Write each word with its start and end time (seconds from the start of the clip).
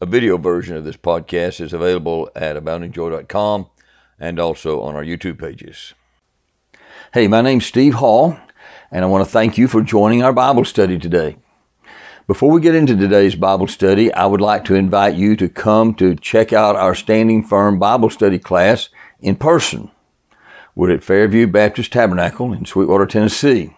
A 0.00 0.06
video 0.06 0.38
version 0.38 0.76
of 0.76 0.84
this 0.84 0.96
podcast 0.96 1.60
is 1.60 1.72
available 1.72 2.30
at 2.36 2.54
aboundingjoy.com 2.54 3.66
and 4.20 4.38
also 4.38 4.82
on 4.82 4.94
our 4.94 5.02
YouTube 5.02 5.40
pages. 5.40 5.92
Hey, 7.12 7.26
my 7.26 7.40
name's 7.40 7.66
Steve 7.66 7.94
Hall, 7.94 8.38
and 8.92 9.04
I 9.04 9.08
want 9.08 9.26
to 9.26 9.30
thank 9.30 9.58
you 9.58 9.66
for 9.66 9.82
joining 9.82 10.22
our 10.22 10.32
Bible 10.32 10.64
study 10.64 11.00
today. 11.00 11.36
Before 12.28 12.52
we 12.52 12.60
get 12.60 12.76
into 12.76 12.94
today's 12.94 13.34
Bible 13.34 13.66
study, 13.66 14.14
I 14.14 14.24
would 14.24 14.40
like 14.40 14.66
to 14.66 14.76
invite 14.76 15.16
you 15.16 15.34
to 15.34 15.48
come 15.48 15.94
to 15.94 16.14
check 16.14 16.52
out 16.52 16.76
our 16.76 16.94
Standing 16.94 17.42
Firm 17.42 17.80
Bible 17.80 18.10
study 18.10 18.38
class 18.38 18.90
in 19.20 19.34
person. 19.34 19.90
We're 20.76 20.92
at 20.92 21.02
Fairview 21.02 21.48
Baptist 21.48 21.92
Tabernacle 21.92 22.52
in 22.52 22.66
Sweetwater, 22.66 23.06
Tennessee. 23.06 23.76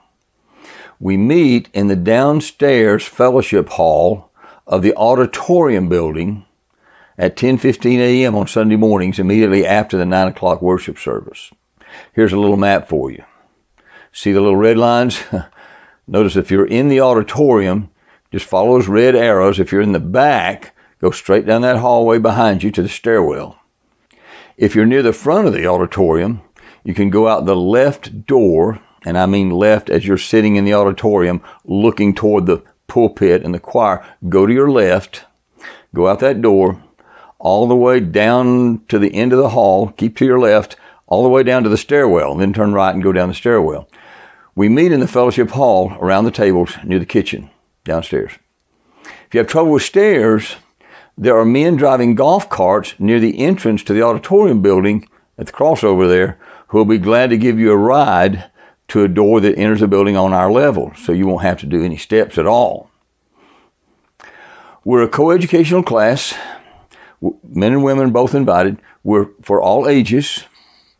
We 0.98 1.16
meet 1.16 1.70
in 1.72 1.86
the 1.86 1.96
downstairs 1.96 3.06
fellowship 3.06 3.70
hall 3.70 4.29
of 4.66 4.82
the 4.82 4.94
auditorium 4.96 5.88
building 5.88 6.44
at 7.18 7.36
10:15 7.36 7.98
a.m. 7.98 8.34
on 8.34 8.46
Sunday 8.46 8.76
mornings, 8.76 9.18
immediately 9.18 9.66
after 9.66 9.96
the 9.96 10.06
nine 10.06 10.28
o'clock 10.28 10.62
worship 10.62 10.98
service. 10.98 11.50
Here's 12.12 12.32
a 12.32 12.38
little 12.38 12.56
map 12.56 12.88
for 12.88 13.10
you. 13.10 13.24
See 14.12 14.32
the 14.32 14.40
little 14.40 14.56
red 14.56 14.78
lines? 14.78 15.20
Notice 16.06 16.36
if 16.36 16.50
you're 16.50 16.66
in 16.66 16.88
the 16.88 17.02
auditorium, 17.02 17.90
just 18.32 18.46
follow 18.46 18.74
those 18.74 18.88
red 18.88 19.14
arrows. 19.14 19.60
If 19.60 19.70
you're 19.70 19.82
in 19.82 19.92
the 19.92 20.00
back, 20.00 20.74
go 21.00 21.10
straight 21.10 21.46
down 21.46 21.62
that 21.62 21.76
hallway 21.76 22.18
behind 22.18 22.62
you 22.62 22.70
to 22.72 22.82
the 22.82 22.88
stairwell. 22.88 23.58
If 24.56 24.74
you're 24.74 24.86
near 24.86 25.02
the 25.02 25.12
front 25.12 25.46
of 25.46 25.52
the 25.52 25.66
auditorium, 25.66 26.42
you 26.84 26.94
can 26.94 27.10
go 27.10 27.28
out 27.28 27.46
the 27.46 27.56
left 27.56 28.26
door, 28.26 28.80
and 29.04 29.18
I 29.18 29.26
mean 29.26 29.50
left 29.50 29.90
as 29.90 30.06
you're 30.06 30.18
sitting 30.18 30.56
in 30.56 30.64
the 30.64 30.74
auditorium 30.74 31.42
looking 31.64 32.14
toward 32.14 32.46
the 32.46 32.62
pulpit 32.90 33.42
and 33.42 33.54
the 33.54 33.58
choir, 33.58 34.04
go 34.28 34.44
to 34.44 34.52
your 34.52 34.70
left, 34.70 35.24
go 35.94 36.08
out 36.08 36.20
that 36.20 36.42
door, 36.42 36.82
all 37.38 37.66
the 37.66 37.76
way 37.76 38.00
down 38.00 38.84
to 38.88 38.98
the 38.98 39.14
end 39.14 39.32
of 39.32 39.38
the 39.38 39.48
hall, 39.48 39.88
keep 39.88 40.16
to 40.18 40.26
your 40.26 40.38
left, 40.38 40.76
all 41.06 41.22
the 41.22 41.28
way 41.28 41.42
down 41.42 41.62
to 41.62 41.70
the 41.70 41.78
stairwell, 41.78 42.34
then 42.34 42.52
turn 42.52 42.74
right 42.74 42.92
and 42.94 43.02
go 43.02 43.12
down 43.12 43.28
the 43.28 43.34
stairwell. 43.34 43.88
We 44.54 44.68
meet 44.68 44.92
in 44.92 45.00
the 45.00 45.08
fellowship 45.08 45.48
hall 45.48 45.96
around 46.00 46.24
the 46.24 46.30
tables 46.30 46.76
near 46.84 46.98
the 46.98 47.06
kitchen 47.06 47.48
downstairs. 47.84 48.32
If 49.04 49.34
you 49.34 49.38
have 49.38 49.46
trouble 49.46 49.72
with 49.72 49.82
stairs, 49.82 50.56
there 51.16 51.38
are 51.38 51.44
men 51.44 51.76
driving 51.76 52.14
golf 52.14 52.50
carts 52.50 52.94
near 52.98 53.20
the 53.20 53.38
entrance 53.38 53.84
to 53.84 53.92
the 53.92 54.02
auditorium 54.02 54.60
building 54.60 55.08
at 55.38 55.46
the 55.46 55.52
crossover 55.52 56.08
there 56.08 56.38
who 56.66 56.78
will 56.78 56.84
be 56.84 56.98
glad 56.98 57.30
to 57.30 57.38
give 57.38 57.58
you 57.58 57.72
a 57.72 57.76
ride 57.76 58.49
to 58.90 59.04
a 59.04 59.08
door 59.08 59.40
that 59.40 59.56
enters 59.56 59.80
the 59.80 59.88
building 59.88 60.16
on 60.16 60.32
our 60.32 60.50
level, 60.50 60.92
so 60.96 61.12
you 61.12 61.26
won't 61.26 61.42
have 61.42 61.60
to 61.60 61.66
do 61.66 61.84
any 61.84 61.96
steps 61.96 62.38
at 62.38 62.46
all. 62.46 62.90
We're 64.84 65.04
a 65.04 65.08
coeducational 65.08 65.86
class, 65.86 66.34
men 67.20 67.72
and 67.72 67.84
women 67.84 68.10
both 68.10 68.34
invited. 68.34 68.78
We're 69.04 69.28
for 69.42 69.62
all 69.62 69.88
ages, 69.88 70.44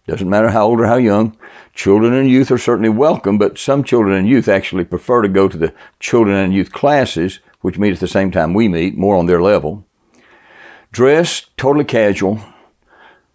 doesn't 0.06 0.28
matter 0.28 0.48
how 0.48 0.66
old 0.66 0.80
or 0.80 0.86
how 0.86 0.96
young. 0.96 1.36
Children 1.74 2.14
and 2.14 2.30
youth 2.30 2.52
are 2.52 2.58
certainly 2.58 2.90
welcome, 2.90 3.38
but 3.38 3.58
some 3.58 3.82
children 3.82 4.16
and 4.16 4.28
youth 4.28 4.48
actually 4.48 4.84
prefer 4.84 5.22
to 5.22 5.28
go 5.28 5.48
to 5.48 5.56
the 5.56 5.74
children 5.98 6.36
and 6.36 6.54
youth 6.54 6.70
classes, 6.70 7.40
which 7.62 7.78
meet 7.78 7.92
at 7.92 8.00
the 8.00 8.06
same 8.06 8.30
time 8.30 8.54
we 8.54 8.68
meet, 8.68 8.96
more 8.96 9.16
on 9.16 9.26
their 9.26 9.42
level. 9.42 9.84
Dress 10.92 11.46
totally 11.56 11.84
casual. 11.84 12.40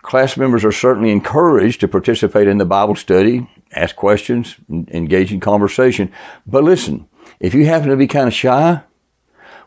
Class 0.02 0.38
members 0.38 0.64
are 0.64 0.72
certainly 0.72 1.12
encouraged 1.12 1.82
to 1.82 1.88
participate 1.90 2.48
in 2.48 2.58
the 2.58 2.66
Bible 2.66 2.96
study 2.96 3.50
ask 3.72 3.96
questions, 3.96 4.56
engage 4.70 5.34
in 5.34 5.40
conversation. 5.40 6.12
But 6.46 6.64
listen, 6.64 7.08
if 7.40 7.54
you 7.54 7.66
happen 7.66 7.90
to 7.90 7.96
be 7.96 8.08
kind 8.08 8.28
of 8.28 8.34
shy, 8.34 8.82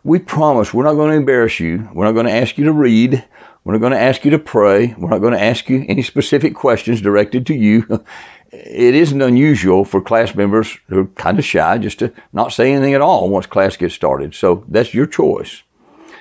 we 0.04 0.18
promise 0.18 0.72
we're 0.72 0.84
not 0.84 0.94
going 0.94 1.10
to 1.10 1.16
embarrass 1.16 1.60
you. 1.60 1.88
We're 1.92 2.04
not 2.04 2.12
going 2.12 2.26
to 2.26 2.32
ask 2.32 2.56
you 2.56 2.64
to 2.64 2.72
read. 2.72 3.24
We're 3.64 3.74
not 3.74 3.80
going 3.80 3.92
to 3.92 4.00
ask 4.00 4.24
you 4.24 4.30
to 4.30 4.38
pray. 4.38 4.94
We're 4.96 5.10
not 5.10 5.20
going 5.20 5.34
to 5.34 5.42
ask 5.42 5.68
you 5.68 5.84
any 5.88 6.02
specific 6.02 6.54
questions 6.54 7.00
directed 7.00 7.46
to 7.46 7.54
you. 7.54 8.04
It 8.50 8.94
isn't 8.94 9.20
unusual 9.20 9.84
for 9.84 10.00
class 10.00 10.34
members 10.34 10.78
who 10.88 11.00
are 11.00 11.06
kind 11.06 11.38
of 11.38 11.44
shy 11.44 11.76
just 11.76 11.98
to 11.98 12.10
not 12.32 12.50
say 12.50 12.72
anything 12.72 12.94
at 12.94 13.02
all 13.02 13.28
once 13.28 13.44
class 13.44 13.76
gets 13.76 13.94
started. 13.94 14.34
So 14.34 14.64
that's 14.68 14.94
your 14.94 15.04
choice. 15.04 15.62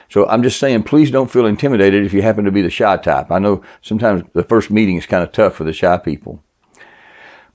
So 0.09 0.27
I'm 0.27 0.43
just 0.43 0.59
saying, 0.59 0.83
please 0.83 1.09
don't 1.09 1.31
feel 1.31 1.45
intimidated 1.45 2.05
if 2.05 2.13
you 2.13 2.21
happen 2.21 2.43
to 2.43 2.51
be 2.51 2.61
the 2.61 2.69
shy 2.69 2.97
type. 2.97 3.31
I 3.31 3.39
know 3.39 3.63
sometimes 3.81 4.23
the 4.33 4.43
first 4.43 4.69
meeting 4.69 4.97
is 4.97 5.05
kind 5.05 5.23
of 5.23 5.31
tough 5.31 5.55
for 5.55 5.63
the 5.63 5.71
shy 5.71 5.97
people. 5.97 6.43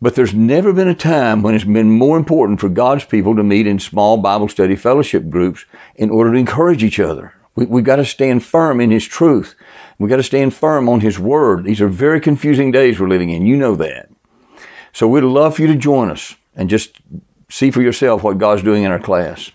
But 0.02 0.16
there's 0.16 0.34
never 0.34 0.72
been 0.72 0.88
a 0.88 0.96
time 0.96 1.42
when 1.42 1.54
it's 1.54 1.62
been 1.62 1.88
more 1.88 2.16
important 2.16 2.58
for 2.58 2.68
God's 2.68 3.04
people 3.04 3.36
to 3.36 3.44
meet 3.44 3.68
in 3.68 3.78
small 3.78 4.16
Bible 4.16 4.48
study 4.48 4.74
fellowship 4.74 5.30
groups 5.30 5.64
in 5.94 6.10
order 6.10 6.32
to 6.32 6.38
encourage 6.38 6.82
each 6.82 6.98
other. 6.98 7.32
We, 7.54 7.66
we've 7.66 7.84
got 7.84 7.96
to 7.96 8.04
stand 8.04 8.42
firm 8.42 8.80
in 8.80 8.91
His 8.91 9.06
truth. 9.06 9.54
We've 10.00 10.10
got 10.10 10.16
to 10.16 10.24
stand 10.24 10.54
firm 10.54 10.88
on 10.88 10.98
His 10.98 11.20
Word. 11.20 11.62
These 11.62 11.80
are 11.80 11.86
very 11.88 12.20
confusing 12.20 12.72
days 12.72 12.98
we're 12.98 13.08
living 13.08 13.30
in. 13.30 13.46
You 13.46 13.56
know 13.56 13.76
that. 13.76 14.08
So 14.92 15.06
we'd 15.06 15.22
love 15.22 15.54
for 15.54 15.62
you 15.62 15.68
to 15.68 15.76
join 15.76 16.10
us 16.10 16.34
and 16.56 16.68
just 16.68 16.98
see 17.48 17.70
for 17.70 17.80
yourself 17.80 18.24
what 18.24 18.38
God's 18.38 18.64
doing 18.64 18.82
in 18.82 18.91
our 18.91 18.98
class. 18.98 19.52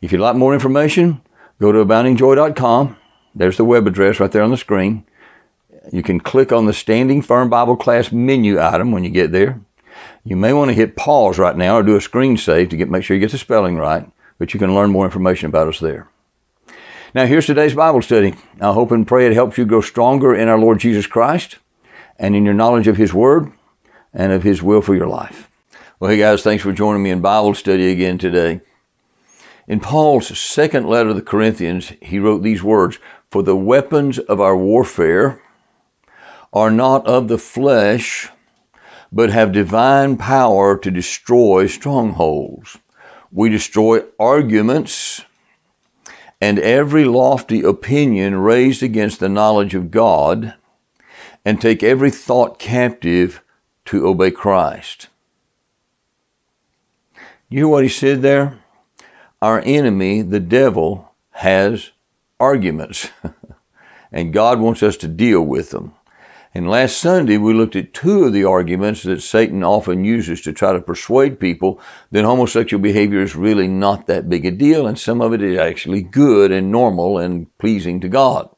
If 0.00 0.12
you'd 0.12 0.20
like 0.20 0.36
more 0.36 0.54
information, 0.54 1.20
go 1.60 1.72
to 1.72 1.84
aboundingjoy.com. 1.84 2.96
There's 3.34 3.56
the 3.56 3.64
web 3.64 3.88
address 3.88 4.20
right 4.20 4.30
there 4.30 4.44
on 4.44 4.52
the 4.52 4.56
screen. 4.56 5.04
You 5.90 6.02
can 6.02 6.20
click 6.20 6.52
on 6.52 6.66
the 6.66 6.72
Standing 6.72 7.22
Firm 7.22 7.50
Bible 7.50 7.76
Class 7.76 8.12
menu 8.12 8.60
item 8.60 8.92
when 8.92 9.02
you 9.02 9.10
get 9.10 9.32
there. 9.32 9.60
You 10.24 10.36
may 10.36 10.52
want 10.52 10.68
to 10.68 10.74
hit 10.74 10.94
pause 10.94 11.38
right 11.38 11.56
now 11.56 11.78
or 11.78 11.82
do 11.82 11.96
a 11.96 12.00
screen 12.00 12.36
save 12.36 12.68
to 12.68 12.76
get 12.76 12.88
make 12.88 13.02
sure 13.02 13.16
you 13.16 13.20
get 13.20 13.32
the 13.32 13.38
spelling 13.38 13.76
right, 13.76 14.08
but 14.38 14.54
you 14.54 14.60
can 14.60 14.74
learn 14.74 14.90
more 14.90 15.04
information 15.04 15.48
about 15.48 15.66
us 15.66 15.80
there. 15.80 16.08
Now 17.14 17.26
here's 17.26 17.46
today's 17.46 17.74
Bible 17.74 18.00
study. 18.00 18.34
I 18.60 18.72
hope 18.72 18.92
and 18.92 19.06
pray 19.06 19.26
it 19.26 19.32
helps 19.32 19.58
you 19.58 19.64
grow 19.64 19.80
stronger 19.80 20.34
in 20.34 20.48
our 20.48 20.58
Lord 20.58 20.78
Jesus 20.78 21.06
Christ 21.06 21.58
and 22.16 22.36
in 22.36 22.44
your 22.44 22.54
knowledge 22.54 22.86
of 22.86 22.96
His 22.96 23.12
Word 23.12 23.50
and 24.14 24.30
of 24.30 24.44
His 24.44 24.62
will 24.62 24.82
for 24.82 24.94
your 24.94 25.08
life. 25.08 25.50
Well, 25.98 26.10
hey 26.10 26.18
guys, 26.18 26.42
thanks 26.42 26.62
for 26.62 26.72
joining 26.72 27.02
me 27.02 27.10
in 27.10 27.22
Bible 27.22 27.54
study 27.54 27.90
again 27.90 28.18
today. 28.18 28.60
In 29.66 29.80
Paul's 29.80 30.38
second 30.38 30.86
letter 30.86 31.08
to 31.08 31.14
the 31.14 31.22
Corinthians, 31.22 31.92
he 32.00 32.20
wrote 32.20 32.42
these 32.42 32.62
words, 32.62 32.98
For 33.30 33.42
the 33.42 33.56
weapons 33.56 34.20
of 34.20 34.40
our 34.40 34.56
warfare 34.56 35.40
are 36.52 36.70
not 36.70 37.06
of 37.06 37.28
the 37.28 37.38
flesh, 37.38 38.28
but 39.10 39.30
have 39.30 39.52
divine 39.52 40.16
power 40.16 40.78
to 40.78 40.90
destroy 40.90 41.66
strongholds. 41.66 42.78
We 43.30 43.48
destroy 43.48 44.02
arguments 44.18 45.24
and 46.42 46.58
every 46.58 47.04
lofty 47.04 47.62
opinion 47.62 48.34
raised 48.34 48.82
against 48.82 49.20
the 49.20 49.28
knowledge 49.28 49.76
of 49.76 49.92
God, 49.92 50.52
and 51.44 51.60
take 51.60 51.84
every 51.84 52.10
thought 52.10 52.58
captive 52.58 53.40
to 53.84 54.08
obey 54.08 54.32
Christ. 54.32 55.06
You 57.48 57.58
hear 57.58 57.68
what 57.68 57.84
he 57.84 57.88
said 57.88 58.22
there? 58.22 58.58
Our 59.40 59.62
enemy, 59.64 60.22
the 60.22 60.40
devil, 60.40 61.12
has 61.30 61.88
arguments, 62.40 63.08
and 64.12 64.32
God 64.32 64.58
wants 64.58 64.82
us 64.82 64.96
to 64.98 65.08
deal 65.08 65.42
with 65.42 65.70
them. 65.70 65.94
And 66.54 66.68
last 66.68 66.98
Sunday, 66.98 67.38
we 67.38 67.54
looked 67.54 67.76
at 67.76 67.94
two 67.94 68.24
of 68.24 68.34
the 68.34 68.44
arguments 68.44 69.04
that 69.04 69.22
Satan 69.22 69.64
often 69.64 70.04
uses 70.04 70.42
to 70.42 70.52
try 70.52 70.74
to 70.74 70.82
persuade 70.82 71.40
people 71.40 71.80
that 72.10 72.24
homosexual 72.24 72.82
behavior 72.82 73.22
is 73.22 73.34
really 73.34 73.68
not 73.68 74.06
that 74.06 74.28
big 74.28 74.44
a 74.44 74.50
deal, 74.50 74.86
and 74.86 74.98
some 74.98 75.22
of 75.22 75.32
it 75.32 75.40
is 75.40 75.58
actually 75.58 76.02
good 76.02 76.52
and 76.52 76.70
normal 76.70 77.16
and 77.16 77.46
pleasing 77.56 78.00
to 78.00 78.08
God. 78.08 78.50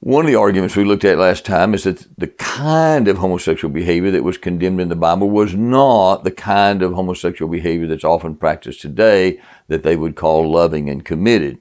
One 0.00 0.24
of 0.24 0.30
the 0.30 0.38
arguments 0.38 0.74
we 0.74 0.84
looked 0.84 1.04
at 1.04 1.18
last 1.18 1.44
time 1.44 1.74
is 1.74 1.84
that 1.84 2.04
the 2.18 2.26
kind 2.26 3.06
of 3.06 3.18
homosexual 3.18 3.72
behavior 3.72 4.10
that 4.12 4.24
was 4.24 4.38
condemned 4.38 4.80
in 4.80 4.88
the 4.88 4.96
Bible 4.96 5.30
was 5.30 5.54
not 5.54 6.24
the 6.24 6.32
kind 6.32 6.82
of 6.82 6.92
homosexual 6.92 7.52
behavior 7.52 7.86
that's 7.86 8.02
often 8.02 8.34
practiced 8.34 8.80
today 8.80 9.40
that 9.68 9.82
they 9.82 9.94
would 9.94 10.16
call 10.16 10.50
loving 10.50 10.88
and 10.88 11.04
committed. 11.04 11.58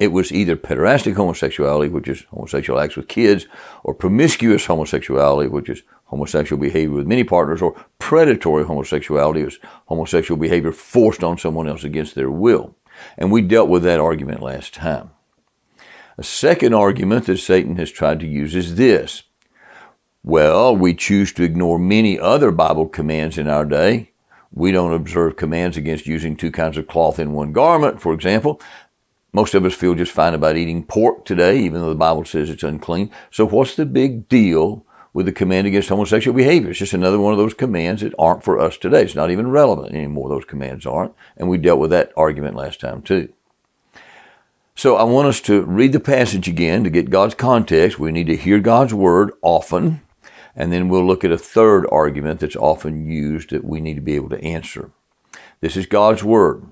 It 0.00 0.12
was 0.12 0.32
either 0.32 0.56
pederastic 0.56 1.14
homosexuality, 1.14 1.90
which 1.90 2.08
is 2.08 2.24
homosexual 2.30 2.80
acts 2.80 2.96
with 2.96 3.06
kids, 3.06 3.46
or 3.84 3.92
promiscuous 3.92 4.64
homosexuality, 4.64 5.50
which 5.50 5.68
is 5.68 5.82
homosexual 6.06 6.58
behavior 6.58 6.96
with 6.96 7.06
many 7.06 7.22
partners, 7.22 7.60
or 7.60 7.76
predatory 7.98 8.64
homosexuality, 8.64 9.44
which 9.44 9.56
is 9.56 9.60
homosexual 9.84 10.40
behavior 10.40 10.72
forced 10.72 11.22
on 11.22 11.36
someone 11.36 11.68
else 11.68 11.84
against 11.84 12.14
their 12.14 12.30
will. 12.30 12.74
And 13.18 13.30
we 13.30 13.42
dealt 13.42 13.68
with 13.68 13.82
that 13.82 14.00
argument 14.00 14.40
last 14.40 14.72
time. 14.72 15.10
A 16.16 16.22
second 16.22 16.74
argument 16.74 17.26
that 17.26 17.36
Satan 17.36 17.76
has 17.76 17.90
tried 17.90 18.20
to 18.20 18.26
use 18.26 18.54
is 18.54 18.76
this. 18.76 19.22
Well, 20.24 20.76
we 20.76 20.94
choose 20.94 21.34
to 21.34 21.42
ignore 21.42 21.78
many 21.78 22.18
other 22.18 22.50
Bible 22.50 22.88
commands 22.88 23.36
in 23.36 23.48
our 23.48 23.66
day. 23.66 24.12
We 24.52 24.72
don't 24.72 24.94
observe 24.94 25.36
commands 25.36 25.76
against 25.76 26.06
using 26.06 26.36
two 26.36 26.50
kinds 26.50 26.78
of 26.78 26.88
cloth 26.88 27.18
in 27.18 27.32
one 27.32 27.52
garment, 27.52 28.00
for 28.00 28.12
example. 28.12 28.60
Most 29.32 29.54
of 29.54 29.64
us 29.64 29.74
feel 29.74 29.94
just 29.94 30.12
fine 30.12 30.34
about 30.34 30.56
eating 30.56 30.84
pork 30.84 31.24
today, 31.24 31.60
even 31.60 31.80
though 31.80 31.90
the 31.90 31.94
Bible 31.94 32.24
says 32.24 32.50
it's 32.50 32.64
unclean. 32.64 33.10
So 33.30 33.46
what's 33.46 33.76
the 33.76 33.86
big 33.86 34.28
deal 34.28 34.84
with 35.12 35.26
the 35.26 35.32
command 35.32 35.66
against 35.66 35.88
homosexual 35.88 36.36
behavior? 36.36 36.70
It's 36.70 36.78
just 36.78 36.94
another 36.94 37.20
one 37.20 37.32
of 37.32 37.38
those 37.38 37.54
commands 37.54 38.02
that 38.02 38.14
aren't 38.18 38.42
for 38.42 38.58
us 38.58 38.76
today. 38.76 39.02
It's 39.02 39.14
not 39.14 39.30
even 39.30 39.50
relevant 39.50 39.94
anymore. 39.94 40.28
Those 40.28 40.44
commands 40.44 40.84
aren't. 40.84 41.14
And 41.36 41.48
we 41.48 41.58
dealt 41.58 41.78
with 41.78 41.90
that 41.90 42.12
argument 42.16 42.56
last 42.56 42.80
time 42.80 43.02
too. 43.02 43.32
So 44.74 44.96
I 44.96 45.04
want 45.04 45.28
us 45.28 45.42
to 45.42 45.62
read 45.62 45.92
the 45.92 46.00
passage 46.00 46.48
again 46.48 46.84
to 46.84 46.90
get 46.90 47.10
God's 47.10 47.34
context. 47.34 47.98
We 47.98 48.12
need 48.12 48.28
to 48.28 48.36
hear 48.36 48.60
God's 48.60 48.94
word 48.94 49.32
often. 49.42 50.00
And 50.56 50.72
then 50.72 50.88
we'll 50.88 51.06
look 51.06 51.22
at 51.22 51.32
a 51.32 51.38
third 51.38 51.86
argument 51.92 52.40
that's 52.40 52.56
often 52.56 53.06
used 53.06 53.50
that 53.50 53.64
we 53.64 53.80
need 53.80 53.94
to 53.94 54.00
be 54.00 54.16
able 54.16 54.30
to 54.30 54.42
answer. 54.42 54.90
This 55.60 55.76
is 55.76 55.86
God's 55.86 56.24
word. 56.24 56.64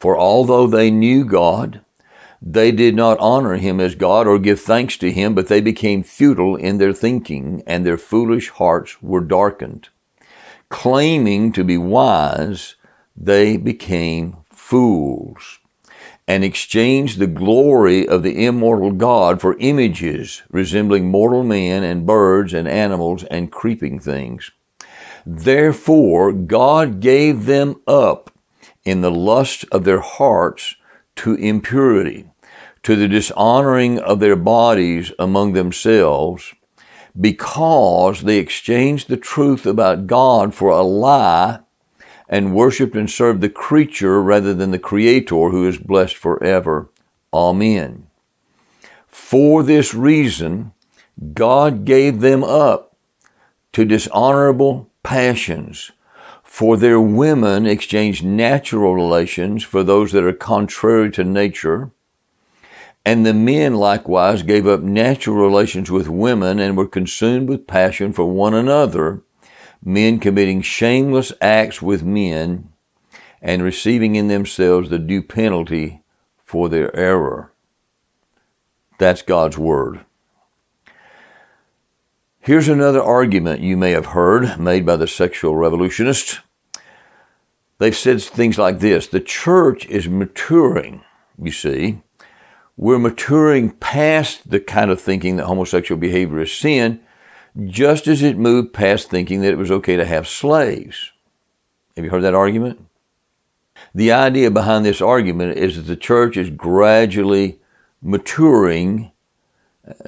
For 0.00 0.16
although 0.16 0.66
they 0.66 0.90
knew 0.90 1.24
God, 1.24 1.80
they 2.40 2.70
did 2.70 2.94
not 2.94 3.18
honor 3.18 3.56
him 3.56 3.80
as 3.80 3.96
God 3.96 4.28
or 4.28 4.38
give 4.38 4.60
thanks 4.60 4.96
to 4.98 5.10
him, 5.10 5.34
but 5.34 5.48
they 5.48 5.60
became 5.60 6.04
futile 6.04 6.54
in 6.54 6.78
their 6.78 6.92
thinking, 6.92 7.64
and 7.66 7.84
their 7.84 7.98
foolish 7.98 8.48
hearts 8.48 9.02
were 9.02 9.20
darkened. 9.20 9.88
Claiming 10.68 11.50
to 11.52 11.64
be 11.64 11.78
wise, 11.78 12.76
they 13.16 13.56
became 13.56 14.36
fools 14.50 15.58
and 16.28 16.44
exchanged 16.44 17.18
the 17.18 17.26
glory 17.26 18.06
of 18.06 18.22
the 18.22 18.44
immortal 18.44 18.92
God 18.92 19.40
for 19.40 19.56
images 19.58 20.42
resembling 20.50 21.10
mortal 21.10 21.42
men 21.42 21.82
and 21.82 22.06
birds 22.06 22.52
and 22.54 22.68
animals 22.68 23.24
and 23.24 23.50
creeping 23.50 23.98
things. 23.98 24.52
Therefore, 25.26 26.32
God 26.32 27.00
gave 27.00 27.46
them 27.46 27.80
up 27.86 28.30
in 28.88 29.00
the 29.00 29.10
lust 29.10 29.64
of 29.72 29.84
their 29.84 30.00
hearts 30.00 30.74
to 31.16 31.34
impurity, 31.34 32.24
to 32.82 32.96
the 32.96 33.08
dishonoring 33.08 33.98
of 33.98 34.20
their 34.20 34.36
bodies 34.36 35.12
among 35.18 35.52
themselves, 35.52 36.54
because 37.20 38.22
they 38.22 38.38
exchanged 38.38 39.08
the 39.08 39.16
truth 39.16 39.66
about 39.66 40.06
God 40.06 40.54
for 40.54 40.70
a 40.70 40.82
lie 40.82 41.58
and 42.28 42.54
worshiped 42.54 42.94
and 42.94 43.10
served 43.10 43.40
the 43.40 43.48
creature 43.48 44.22
rather 44.22 44.54
than 44.54 44.70
the 44.70 44.78
Creator 44.78 45.48
who 45.48 45.66
is 45.66 45.78
blessed 45.78 46.16
forever. 46.16 46.88
Amen. 47.32 48.06
For 49.08 49.62
this 49.62 49.94
reason, 49.94 50.72
God 51.34 51.84
gave 51.84 52.20
them 52.20 52.44
up 52.44 52.96
to 53.72 53.84
dishonorable 53.84 54.88
passions. 55.02 55.90
For 56.48 56.76
their 56.76 57.00
women 57.00 57.66
exchanged 57.66 58.24
natural 58.24 58.94
relations 58.94 59.62
for 59.62 59.84
those 59.84 60.10
that 60.12 60.24
are 60.24 60.32
contrary 60.32 61.10
to 61.12 61.22
nature. 61.22 61.92
And 63.04 63.24
the 63.24 63.34
men 63.34 63.76
likewise 63.76 64.42
gave 64.42 64.66
up 64.66 64.80
natural 64.80 65.36
relations 65.36 65.90
with 65.90 66.08
women 66.08 66.58
and 66.58 66.76
were 66.76 66.88
consumed 66.88 67.48
with 67.48 67.68
passion 67.68 68.12
for 68.12 68.24
one 68.24 68.54
another 68.54 69.22
men 69.84 70.18
committing 70.18 70.62
shameless 70.62 71.32
acts 71.40 71.80
with 71.80 72.02
men 72.02 72.68
and 73.40 73.62
receiving 73.62 74.16
in 74.16 74.26
themselves 74.26 74.90
the 74.90 74.98
due 74.98 75.22
penalty 75.22 76.02
for 76.44 76.68
their 76.68 76.94
error. 76.96 77.52
That's 78.98 79.22
God's 79.22 79.56
Word. 79.56 80.00
Here's 82.48 82.68
another 82.68 83.02
argument 83.02 83.60
you 83.60 83.76
may 83.76 83.90
have 83.90 84.06
heard 84.06 84.58
made 84.58 84.86
by 84.86 84.96
the 84.96 85.06
sexual 85.06 85.54
revolutionists. 85.54 86.38
They've 87.76 87.94
said 87.94 88.22
things 88.22 88.56
like 88.56 88.78
this 88.78 89.08
The 89.08 89.20
church 89.20 89.84
is 89.84 90.08
maturing, 90.08 91.02
you 91.38 91.52
see. 91.52 92.00
We're 92.78 92.98
maturing 92.98 93.72
past 93.72 94.48
the 94.50 94.60
kind 94.60 94.90
of 94.90 94.98
thinking 94.98 95.36
that 95.36 95.44
homosexual 95.44 96.00
behavior 96.00 96.40
is 96.40 96.50
sin 96.50 97.00
just 97.66 98.08
as 98.08 98.22
it 98.22 98.38
moved 98.38 98.72
past 98.72 99.10
thinking 99.10 99.42
that 99.42 99.52
it 99.52 99.58
was 99.58 99.70
okay 99.70 99.96
to 99.96 100.06
have 100.06 100.26
slaves. 100.26 101.12
Have 101.96 102.06
you 102.06 102.10
heard 102.10 102.22
that 102.22 102.34
argument? 102.34 102.82
The 103.94 104.12
idea 104.12 104.50
behind 104.50 104.86
this 104.86 105.02
argument 105.02 105.58
is 105.58 105.76
that 105.76 105.82
the 105.82 105.96
church 105.96 106.38
is 106.38 106.48
gradually 106.48 107.60
maturing. 108.00 109.12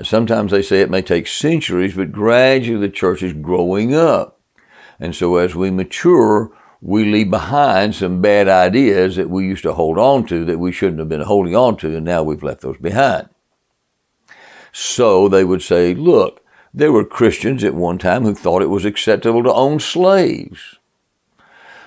Sometimes 0.03 0.50
they 0.50 0.62
say 0.62 0.81
it 0.81 0.91
may 0.91 1.03
take 1.03 1.27
centuries, 1.27 1.94
but 1.94 2.12
gradually 2.12 2.81
the 2.81 2.93
church 2.93 3.23
is 3.23 3.32
growing 3.32 3.94
up. 3.94 4.38
And 4.99 5.15
so 5.15 5.37
as 5.37 5.55
we 5.55 5.71
mature, 5.71 6.50
we 6.82 7.05
leave 7.05 7.31
behind 7.31 7.94
some 7.94 8.21
bad 8.21 8.49
ideas 8.49 9.17
that 9.17 9.31
we 9.31 9.44
used 9.44 9.62
to 9.62 9.73
hold 9.73 9.99
on 9.99 10.27
to 10.27 10.44
that 10.47 10.59
we 10.59 10.73
shouldn't 10.73 10.99
have 10.99 11.09
been 11.09 11.21
holding 11.21 11.55
on 11.56 11.77
to, 11.79 11.97
and 11.97 12.05
now 12.05 12.23
we've 12.23 12.43
left 12.43 12.61
those 12.62 12.79
behind. 12.79 13.29
So 14.73 15.29
they 15.29 15.44
would 15.44 15.62
say, 15.62 15.94
look, 15.94 16.43
there 16.73 16.93
were 16.93 17.05
Christians 17.05 17.65
at 17.65 17.75
one 17.75 17.99
time 17.99 18.23
who 18.23 18.35
thought 18.35 18.62
it 18.62 18.71
was 18.71 18.85
acceptable 18.85 19.43
to 19.43 19.53
own 19.53 19.81
slaves. 19.81 20.79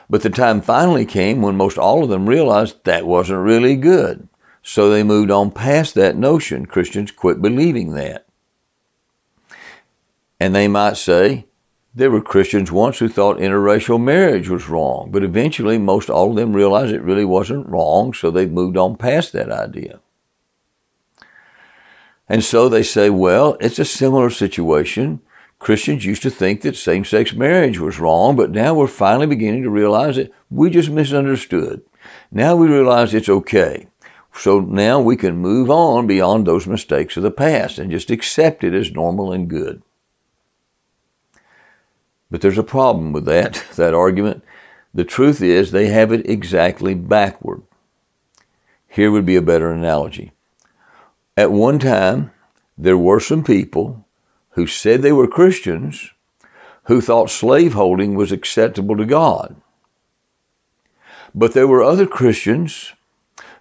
But 0.09 0.21
the 0.21 0.29
time 0.29 0.61
finally 0.61 1.05
came 1.05 1.41
when 1.41 1.55
most 1.55 1.77
all 1.77 2.03
of 2.03 2.09
them 2.09 2.27
realized 2.27 2.83
that 2.83 3.05
wasn't 3.05 3.39
really 3.39 3.77
good. 3.77 4.27
So 4.63 4.89
they 4.89 5.03
moved 5.03 5.29
on 5.29 5.51
past 5.51 5.93
that 5.95 6.15
notion. 6.15 6.65
Christians 6.65 7.11
quit 7.11 7.41
believing 7.41 7.93
that. 7.93 8.25
And 10.39 10.55
they 10.55 10.67
might 10.67 10.97
say, 10.97 11.45
there 11.95 12.09
were 12.09 12.21
Christians 12.21 12.71
once 12.71 12.97
who 12.97 13.07
thought 13.07 13.37
interracial 13.37 14.01
marriage 14.01 14.49
was 14.49 14.67
wrong, 14.67 15.11
but 15.11 15.23
eventually 15.23 15.77
most 15.77 16.09
all 16.09 16.31
of 16.31 16.35
them 16.37 16.53
realized 16.53 16.91
it 16.91 17.03
really 17.03 17.25
wasn't 17.25 17.69
wrong, 17.69 18.13
so 18.13 18.31
they 18.31 18.47
moved 18.47 18.77
on 18.77 18.95
past 18.95 19.33
that 19.33 19.51
idea. 19.51 19.99
And 22.27 22.43
so 22.43 22.67
they 22.67 22.83
say, 22.83 23.09
well, 23.09 23.57
it's 23.59 23.79
a 23.79 23.85
similar 23.85 24.31
situation. 24.31 25.19
Christians 25.59 26.03
used 26.03 26.23
to 26.23 26.31
think 26.31 26.61
that 26.61 26.75
same 26.75 27.05
sex 27.05 27.33
marriage 27.33 27.79
was 27.79 27.99
wrong, 27.99 28.35
but 28.35 28.49
now 28.49 28.73
we're 28.73 28.87
finally 28.87 29.27
beginning 29.27 29.63
to 29.63 29.69
realize 29.69 30.15
that 30.15 30.33
we 30.49 30.69
just 30.69 30.89
misunderstood. 30.89 31.81
Now 32.31 32.55
we 32.55 32.67
realize 32.67 33.13
it's 33.13 33.29
okay. 33.29 33.87
So 34.35 34.59
now 34.59 34.99
we 34.99 35.15
can 35.15 35.37
move 35.37 35.69
on 35.69 36.07
beyond 36.07 36.45
those 36.45 36.67
mistakes 36.67 37.17
of 37.17 37.23
the 37.23 37.31
past 37.31 37.77
and 37.77 37.91
just 37.91 38.11
accept 38.11 38.63
it 38.63 38.73
as 38.73 38.91
normal 38.91 39.31
and 39.31 39.47
good. 39.47 39.81
But 42.31 42.41
there's 42.41 42.57
a 42.57 42.63
problem 42.63 43.13
with 43.13 43.25
that, 43.25 43.63
that 43.75 43.93
argument. 43.93 44.43
The 44.93 45.03
truth 45.03 45.41
is 45.41 45.71
they 45.71 45.87
have 45.87 46.11
it 46.11 46.29
exactly 46.29 46.93
backward. 46.93 47.61
Here 48.87 49.11
would 49.11 49.25
be 49.25 49.35
a 49.35 49.41
better 49.41 49.71
analogy. 49.71 50.31
At 51.37 51.51
one 51.51 51.79
time, 51.79 52.31
there 52.77 52.97
were 52.97 53.19
some 53.19 53.43
people 53.43 54.05
who 54.51 54.67
said 54.67 55.01
they 55.01 55.11
were 55.11 55.27
Christians 55.27 56.11
who 56.85 57.01
thought 57.01 57.29
slaveholding 57.29 58.15
was 58.15 58.31
acceptable 58.31 58.97
to 58.97 59.05
God. 59.05 59.55
But 61.33 61.53
there 61.53 61.67
were 61.67 61.83
other 61.83 62.05
Christians 62.05 62.93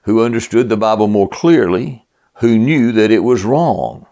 who 0.03 0.23
understood 0.23 0.69
the 0.69 0.77
Bible 0.77 1.09
more 1.09 1.29
clearly, 1.29 2.07
who 2.35 2.59
knew 2.59 2.93
that 2.93 3.11
it 3.11 3.21
was 3.23 3.45
wrong. 3.45 4.07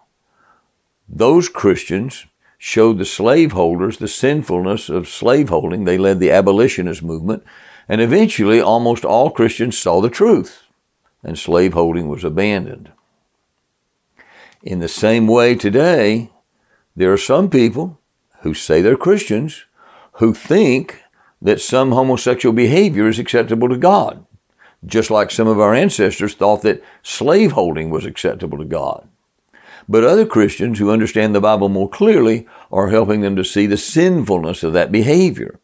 Those 1.08 1.48
Christians 1.48 2.26
showed 2.58 2.98
the 2.98 3.04
slaveholders 3.04 3.96
the 3.96 4.08
sinfulness 4.08 4.88
of 4.88 5.08
slaveholding. 5.08 5.84
They 5.84 5.98
led 5.98 6.20
the 6.20 6.30
abolitionist 6.30 7.02
movement, 7.02 7.42
and 7.88 8.00
eventually 8.00 8.60
almost 8.60 9.04
all 9.04 9.30
Christians 9.30 9.78
saw 9.78 10.00
the 10.00 10.10
truth, 10.10 10.62
and 11.24 11.38
slaveholding 11.38 12.08
was 12.08 12.22
abandoned. 12.22 12.90
In 14.62 14.78
the 14.78 14.88
same 14.88 15.26
way 15.26 15.54
today, 15.54 16.30
there 16.94 17.12
are 17.12 17.18
some 17.18 17.48
people 17.48 17.98
who 18.42 18.52
say 18.54 18.82
they're 18.82 18.96
Christians 18.96 19.64
who 20.12 20.34
think 20.34 21.02
that 21.40 21.60
some 21.60 21.92
homosexual 21.92 22.52
behavior 22.52 23.08
is 23.08 23.18
acceptable 23.18 23.70
to 23.70 23.78
God, 23.78 24.24
just 24.86 25.10
like 25.10 25.30
some 25.30 25.48
of 25.48 25.60
our 25.60 25.74
ancestors 25.74 26.34
thought 26.34 26.62
that 26.62 26.82
slaveholding 27.02 27.90
was 27.90 28.06
acceptable 28.06 28.58
to 28.58 28.64
God. 28.64 29.06
But 29.88 30.04
other 30.04 30.26
Christians 30.26 30.78
who 30.78 30.90
understand 30.90 31.34
the 31.34 31.40
Bible 31.40 31.68
more 31.68 31.88
clearly 31.88 32.46
are 32.70 32.88
helping 32.88 33.20
them 33.20 33.36
to 33.36 33.44
see 33.44 33.66
the 33.66 33.76
sinfulness 33.76 34.62
of 34.62 34.74
that 34.74 34.92
behavior. 34.92 35.58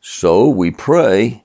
So 0.00 0.48
we 0.48 0.70
pray 0.70 1.44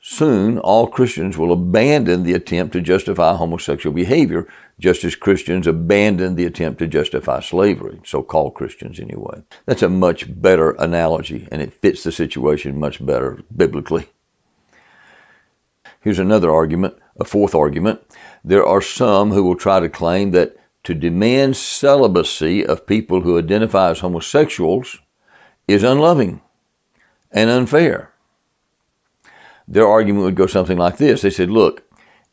soon 0.00 0.58
all 0.58 0.86
Christians 0.86 1.36
will 1.36 1.52
abandon 1.52 2.22
the 2.22 2.34
attempt 2.34 2.72
to 2.74 2.80
justify 2.80 3.34
homosexual 3.34 3.94
behavior, 3.94 4.46
just 4.78 5.04
as 5.04 5.16
Christians 5.16 5.66
abandoned 5.66 6.36
the 6.36 6.46
attempt 6.46 6.78
to 6.78 6.86
justify 6.86 7.40
slavery, 7.40 8.00
so 8.04 8.22
called 8.22 8.54
Christians 8.54 9.00
anyway. 9.00 9.42
That's 9.66 9.82
a 9.82 9.88
much 9.88 10.26
better 10.40 10.72
analogy, 10.72 11.48
and 11.50 11.60
it 11.60 11.72
fits 11.72 12.04
the 12.04 12.12
situation 12.12 12.78
much 12.78 13.04
better 13.04 13.42
biblically. 13.54 14.06
Here's 16.00 16.18
another 16.18 16.50
argument, 16.50 16.94
a 17.18 17.24
fourth 17.24 17.54
argument. 17.54 18.00
There 18.44 18.66
are 18.66 18.82
some 18.82 19.30
who 19.30 19.42
will 19.44 19.56
try 19.56 19.80
to 19.80 19.88
claim 19.88 20.30
that 20.32 20.56
to 20.84 20.94
demand 20.94 21.56
celibacy 21.56 22.64
of 22.64 22.86
people 22.86 23.20
who 23.20 23.38
identify 23.38 23.90
as 23.90 23.98
homosexuals 24.00 24.98
is 25.66 25.82
unloving 25.82 26.40
and 27.32 27.50
unfair 27.50 28.12
their 29.68 29.86
argument 29.86 30.24
would 30.24 30.34
go 30.34 30.46
something 30.46 30.78
like 30.78 30.96
this. 30.96 31.22
They 31.22 31.30
said, 31.30 31.50
look, 31.50 31.82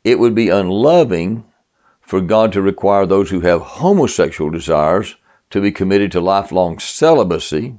it 0.03 0.17
would 0.17 0.34
be 0.34 0.50
unloving 0.50 1.43
for 2.01 2.22
God 2.22 2.53
to 2.53 2.62
require 2.62 3.05
those 3.05 3.29
who 3.29 3.41
have 3.41 3.62
homosexual 3.62 4.50
desires 4.50 5.15
to 5.50 5.62
be 5.62 5.72
committed 5.72 6.13
to 6.13 6.22
lifelong 6.22 6.79
celibacy. 6.79 7.77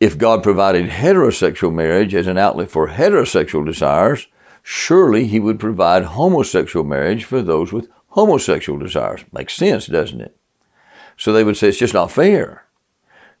If 0.00 0.16
God 0.16 0.42
provided 0.42 0.88
heterosexual 0.88 1.74
marriage 1.74 2.14
as 2.14 2.26
an 2.26 2.38
outlet 2.38 2.70
for 2.70 2.88
heterosexual 2.88 3.66
desires, 3.66 4.26
surely 4.70 5.24
he 5.24 5.40
would 5.40 5.58
provide 5.58 6.04
homosexual 6.04 6.84
marriage 6.84 7.24
for 7.24 7.40
those 7.40 7.72
with 7.72 7.88
homosexual 8.08 8.78
desires. 8.78 9.24
Makes 9.32 9.54
sense, 9.54 9.86
doesn't 9.86 10.20
it? 10.20 10.36
So 11.16 11.32
they 11.32 11.42
would 11.42 11.56
say 11.56 11.68
it's 11.68 11.78
just 11.78 11.94
not 11.94 12.12
fair. 12.12 12.66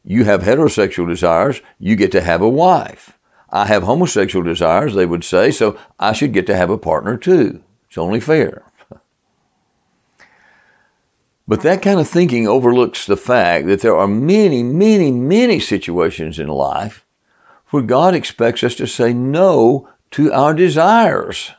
You 0.06 0.24
have 0.24 0.40
heterosexual 0.40 1.06
desires, 1.06 1.60
you 1.78 1.96
get 1.96 2.12
to 2.12 2.22
have 2.22 2.40
a 2.40 2.48
wife. 2.48 3.18
I 3.50 3.66
have 3.66 3.82
homosexual 3.82 4.42
desires, 4.42 4.94
they 4.94 5.04
would 5.04 5.22
say, 5.22 5.50
so 5.50 5.78
I 5.98 6.14
should 6.14 6.32
get 6.32 6.46
to 6.46 6.56
have 6.56 6.70
a 6.70 6.78
partner 6.78 7.18
too. 7.18 7.62
It's 7.88 7.98
only 7.98 8.20
fair. 8.20 8.62
But 11.46 11.60
that 11.60 11.82
kind 11.82 12.00
of 12.00 12.08
thinking 12.08 12.48
overlooks 12.48 13.04
the 13.04 13.18
fact 13.18 13.66
that 13.66 13.82
there 13.82 13.98
are 13.98 14.08
many, 14.08 14.62
many, 14.62 15.12
many 15.12 15.60
situations 15.60 16.38
in 16.38 16.48
life 16.48 17.04
where 17.68 17.82
God 17.82 18.14
expects 18.14 18.64
us 18.64 18.76
to 18.76 18.86
say 18.86 19.12
no 19.12 19.90
to 20.12 20.32
our 20.32 20.54
desires. 20.54 21.50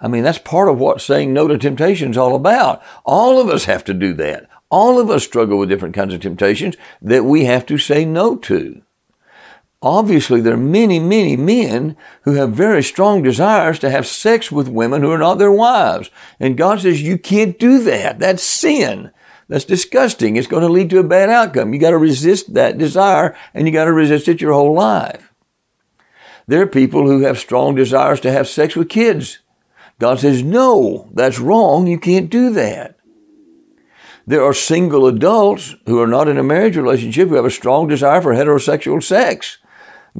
I 0.00 0.08
mean, 0.08 0.24
that's 0.24 0.38
part 0.38 0.68
of 0.68 0.78
what 0.78 1.00
saying 1.00 1.32
no 1.32 1.46
to 1.46 1.58
temptation 1.58 2.10
is 2.10 2.16
all 2.16 2.34
about. 2.34 2.82
All 3.04 3.40
of 3.40 3.48
us 3.48 3.64
have 3.66 3.84
to 3.84 3.94
do 3.94 4.14
that. 4.14 4.48
All 4.68 4.98
of 4.98 5.10
us 5.10 5.22
struggle 5.22 5.58
with 5.58 5.68
different 5.68 5.94
kinds 5.94 6.14
of 6.14 6.20
temptations 6.20 6.76
that 7.02 7.24
we 7.24 7.44
have 7.44 7.66
to 7.66 7.78
say 7.78 8.04
no 8.04 8.36
to. 8.36 8.82
Obviously, 9.82 10.40
there 10.40 10.54
are 10.54 10.56
many, 10.56 11.00
many 11.00 11.36
men 11.36 11.96
who 12.22 12.34
have 12.34 12.50
very 12.52 12.82
strong 12.82 13.22
desires 13.22 13.80
to 13.80 13.90
have 13.90 14.06
sex 14.06 14.50
with 14.50 14.68
women 14.68 15.02
who 15.02 15.10
are 15.10 15.18
not 15.18 15.38
their 15.38 15.50
wives. 15.50 16.08
And 16.38 16.56
God 16.56 16.80
says, 16.80 17.02
you 17.02 17.18
can't 17.18 17.58
do 17.58 17.80
that. 17.84 18.20
That's 18.20 18.42
sin. 18.42 19.10
That's 19.48 19.64
disgusting. 19.64 20.36
It's 20.36 20.46
going 20.46 20.62
to 20.62 20.72
lead 20.72 20.90
to 20.90 21.00
a 21.00 21.04
bad 21.04 21.30
outcome. 21.30 21.74
You 21.74 21.80
got 21.80 21.90
to 21.90 21.98
resist 21.98 22.54
that 22.54 22.78
desire 22.78 23.36
and 23.54 23.66
you 23.66 23.72
got 23.72 23.86
to 23.86 23.92
resist 23.92 24.28
it 24.28 24.40
your 24.40 24.52
whole 24.52 24.72
life. 24.72 25.31
There 26.46 26.62
are 26.62 26.66
people 26.66 27.06
who 27.06 27.20
have 27.20 27.38
strong 27.38 27.74
desires 27.74 28.20
to 28.20 28.32
have 28.32 28.48
sex 28.48 28.74
with 28.74 28.88
kids. 28.88 29.38
God 29.98 30.18
says, 30.20 30.42
no, 30.42 31.08
that's 31.14 31.38
wrong. 31.38 31.86
You 31.86 31.98
can't 31.98 32.30
do 32.30 32.50
that. 32.50 32.96
There 34.26 34.44
are 34.44 34.54
single 34.54 35.06
adults 35.06 35.74
who 35.86 36.00
are 36.00 36.06
not 36.06 36.28
in 36.28 36.38
a 36.38 36.42
marriage 36.42 36.76
relationship 36.76 37.28
who 37.28 37.34
have 37.34 37.44
a 37.44 37.50
strong 37.50 37.88
desire 37.88 38.20
for 38.20 38.32
heterosexual 38.32 39.02
sex. 39.02 39.58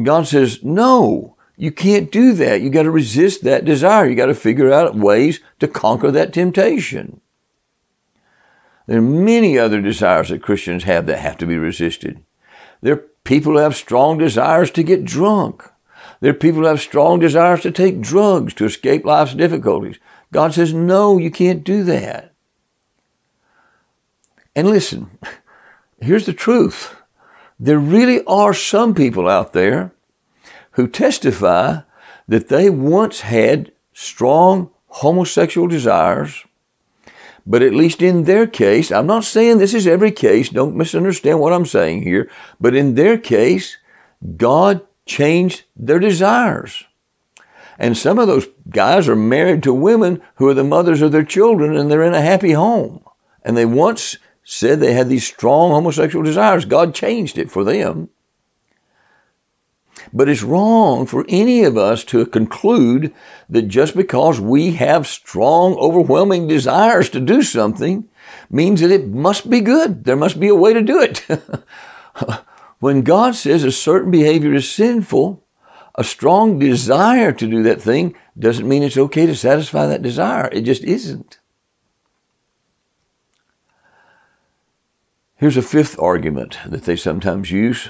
God 0.01 0.27
says, 0.27 0.63
no, 0.63 1.37
you 1.57 1.71
can't 1.71 2.11
do 2.11 2.33
that. 2.35 2.61
You 2.61 2.71
got 2.71 2.85
to 2.85 2.91
resist 2.91 3.45
that 3.45 3.65
desire. 3.65 4.09
You 4.09 4.17
got 4.17 4.27
to 4.27 4.35
figure 4.35 4.73
out 4.73 4.97
ways 4.97 5.41
to 5.61 5.69
conquer 5.69 6.11
that 6.13 6.33
temptation. 6.33 7.21
There 8.87 8.99
are 8.99 9.03
many 9.03 9.59
other 9.59 9.81
desires 9.81 10.31
that 10.31 10.43
Christians 10.43 10.83
have 10.85 11.07
that 11.07 11.19
have 11.19 11.39
to 11.39 11.47
be 11.47 11.57
resisted. 11.57 12.23
There 12.81 12.95
are 12.95 13.05
people 13.25 13.53
who 13.53 13.59
have 13.59 13.77
strong 13.77 14.19
desires 14.19 14.73
to 14.73 14.83
get 14.83 15.05
drunk. 15.05 15.63
There 16.23 16.31
are 16.31 16.35
people 16.35 16.61
who 16.61 16.69
have 16.69 16.81
strong 16.81 17.19
desires 17.19 17.63
to 17.63 17.73
take 17.73 18.01
drugs 18.01 18.55
to 18.55 18.65
escape 18.65 19.05
life's 19.05 19.35
difficulties. 19.35 19.99
God 20.33 20.55
says, 20.55 20.73
no, 20.73 21.19
you 21.19 21.33
can't 21.33 21.65
do 21.65 21.83
that. 21.83 22.33
And 24.55 24.69
listen, 24.69 25.11
here's 26.01 26.25
the 26.25 26.33
truth. 26.33 26.95
There 27.59 27.77
really 27.77 28.25
are 28.25 28.55
some 28.55 28.95
people 28.95 29.29
out 29.29 29.53
there 29.53 29.91
who 30.71 30.87
testify 30.87 31.81
that 32.29 32.49
they 32.49 32.71
once 32.71 33.21
had 33.21 33.73
strong 33.93 34.71
homosexual 34.87 35.67
desires, 35.67 36.41
but 37.45 37.63
at 37.63 37.75
least 37.75 38.01
in 38.01 38.23
their 38.23 38.47
case, 38.47 38.93
I'm 38.93 39.09
not 39.09 39.25
saying 39.25 39.59
this 39.59 39.75
is 39.75 39.89
every 39.89 40.13
case, 40.13 40.51
don't 40.51 40.77
misunderstand 40.77 41.41
what 41.41 41.53
I'm 41.53 41.67
saying 41.67 42.03
here, 42.03 42.31
but 42.61 42.77
in 42.77 42.95
their 42.95 43.19
case, 43.19 43.77
God 44.37 44.83
changed 45.07 45.65
their 45.77 45.99
desires. 45.99 46.85
And 47.79 47.97
some 47.97 48.19
of 48.19 48.29
those 48.29 48.47
guys 48.69 49.09
are 49.09 49.17
married 49.17 49.65
to 49.65 49.75
women 49.75 50.23
who 50.37 50.49
are 50.49 50.55
the 50.55 50.65
mothers 50.65 51.03
of 51.03 51.13
their 51.13 51.25
children 51.25 51.77
and 51.77 51.91
they're 51.91 52.03
in 52.03 52.15
a 52.15 52.21
happy 52.21 52.53
home. 52.53 53.03
And 53.45 53.57
they 53.57 53.67
once 53.67 54.19
said 54.45 54.81
they 54.81 54.93
had 54.93 55.09
these 55.09 55.27
strong 55.27 55.71
homosexual 55.71 56.25
desires. 56.25 56.65
God 56.65 56.95
changed 56.95 57.39
it 57.39 57.51
for 57.51 57.65
them. 57.65 58.09
But 60.13 60.29
it's 60.29 60.43
wrong 60.43 61.07
for 61.07 61.25
any 61.29 61.65
of 61.65 61.79
us 61.79 62.05
to 62.05 62.27
conclude 62.27 63.15
that 63.51 63.63
just 63.63 63.97
because 63.97 64.41
we 64.41 64.73
have 64.73 65.07
strong, 65.07 65.75
overwhelming 65.75 66.49
desires 66.49 67.11
to 67.11 67.21
do 67.21 67.43
something 67.43 68.09
means 68.51 68.81
that 68.81 68.91
it 68.91 69.09
must 69.09 69.49
be 69.49 69.61
good. 69.61 70.05
There 70.05 70.17
must 70.17 70.39
be 70.39 70.49
a 70.49 70.55
way 70.55 70.75
to 70.75 70.83
do 70.83 71.01
it. 71.01 71.25
When 72.83 73.03
God 73.03 73.37
says 73.37 73.63
a 73.63 73.71
certain 73.71 74.11
behavior 74.11 74.53
is 74.55 74.69
sinful, 74.69 75.41
a 75.95 76.03
strong 76.03 76.59
desire 76.59 77.31
to 77.31 77.47
do 77.47 77.63
that 77.63 77.81
thing 77.81 78.17
doesn't 78.37 78.69
mean 78.69 78.83
it's 78.83 78.97
okay 78.97 79.25
to 79.25 79.37
satisfy 79.37 79.87
that 79.87 80.03
desire. 80.03 80.49
It 80.51 80.63
just 80.63 80.83
isn't. 80.83 81.39
Here's 85.37 85.57
a 85.57 85.63
fifth 85.63 85.97
argument 86.01 86.59
that 86.67 86.83
they 86.83 86.97
sometimes 86.97 87.53
use. 87.53 87.89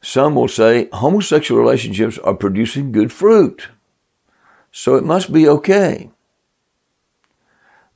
Some 0.00 0.36
will 0.36 0.46
say 0.46 0.88
homosexual 0.92 1.60
relationships 1.60 2.16
are 2.18 2.34
producing 2.34 2.92
good 2.92 3.10
fruit, 3.10 3.66
so 4.70 4.94
it 4.94 5.02
must 5.02 5.32
be 5.32 5.48
okay. 5.48 6.08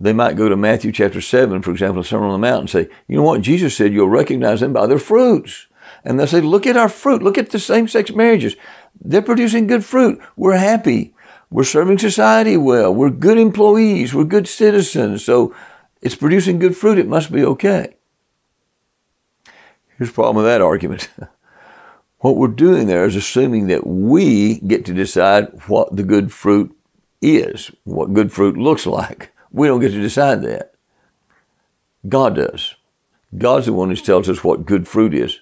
They 0.01 0.15
might 0.15 0.37
go 0.37 0.49
to 0.49 0.57
Matthew 0.57 0.91
chapter 0.91 1.21
7, 1.21 1.63
for 1.63 1.71
example, 1.71 2.03
the 2.03 2.09
Sermon 2.09 2.31
on 2.31 2.41
the 2.41 2.45
Mount, 2.45 2.63
and 2.63 2.71
say, 2.71 2.89
you 3.07 3.17
know 3.17 3.23
what? 3.23 3.41
Jesus 3.41 3.77
said 3.77 3.93
you'll 3.93 4.09
recognize 4.09 4.59
them 4.59 4.73
by 4.73 4.89
their 4.89 4.99
fruits. 4.99 5.69
And 6.05 6.19
they'll 6.19 6.27
say, 6.27 6.41
look 6.41 6.67
at 6.67 6.77
our 6.77 6.89
fruit. 6.89 7.23
Look 7.23 7.39
at 7.39 7.51
the 7.51 7.59
same 7.59 7.89
sex 7.89 8.11
marriages. 8.13 8.57
They're 9.01 9.23
producing 9.23 9.67
good 9.67 9.85
fruit. 9.85 10.21
We're 10.37 10.57
happy. 10.57 11.15
We're 11.51 11.65
serving 11.65 11.99
society 11.99 12.57
well. 12.57 12.95
We're 12.95 13.11
good 13.11 13.39
employees. 13.39 14.15
We're 14.15 14.25
good 14.25 14.49
citizens. 14.49 15.25
So 15.25 15.55
it's 16.03 16.15
producing 16.15 16.59
good 16.59 16.77
fruit. 16.77 16.99
It 16.99 17.09
must 17.09 17.33
be 17.33 17.45
okay. 17.45 17.95
Here's 19.97 20.11
the 20.11 20.15
problem 20.15 20.37
with 20.37 20.47
that 20.47 20.61
argument. 20.61 21.09
what 22.19 22.37
we're 22.37 22.49
doing 22.49 22.87
there 22.87 23.05
is 23.05 23.17
assuming 23.17 23.69
that 23.69 23.87
we 23.87 24.61
get 24.61 24.85
to 24.87 24.95
decide 24.95 25.49
what 25.67 25.95
the 25.95 26.03
good 26.03 26.33
fruit 26.33 26.77
is, 27.23 27.71
what 27.85 28.15
good 28.15 28.33
fruit 28.33 28.57
looks 28.57 28.87
like. 28.87 29.33
We 29.51 29.67
don't 29.67 29.81
get 29.81 29.93
to 29.93 30.01
decide 30.01 30.43
that. 30.43 30.75
God 32.09 32.37
does. 32.37 32.75
God's 33.37 33.67
the 33.67 33.73
one 33.73 33.91
who 33.91 33.97
tells 33.97 34.29
us 34.29 34.45
what 34.45 34.67
good 34.67 34.87
fruit 34.87 35.15
is 35.15 35.41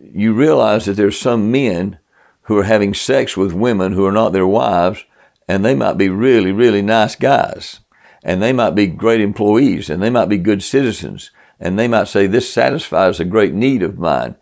you 0.00 0.32
realize 0.32 0.86
that 0.86 0.94
there's 0.94 1.18
some 1.18 1.50
men 1.50 1.98
who 2.42 2.58
are 2.58 2.64
having 2.64 2.94
sex 2.94 3.36
with 3.36 3.52
women 3.52 3.92
who 3.92 4.04
are 4.04 4.12
not 4.12 4.32
their 4.32 4.46
wives, 4.46 5.04
and 5.48 5.64
they 5.64 5.74
might 5.74 5.98
be 5.98 6.08
really, 6.08 6.52
really 6.52 6.82
nice 6.82 7.16
guys, 7.16 7.80
and 8.22 8.42
they 8.42 8.52
might 8.52 8.74
be 8.74 8.86
great 8.86 9.20
employees, 9.20 9.90
and 9.90 10.02
they 10.02 10.10
might 10.10 10.28
be 10.28 10.38
good 10.38 10.62
citizens, 10.62 11.30
and 11.60 11.78
they 11.78 11.88
might 11.88 12.08
say, 12.08 12.26
This 12.26 12.50
satisfies 12.50 13.20
a 13.20 13.24
great 13.24 13.54
need 13.54 13.82
of 13.82 13.98
mine. 13.98 14.34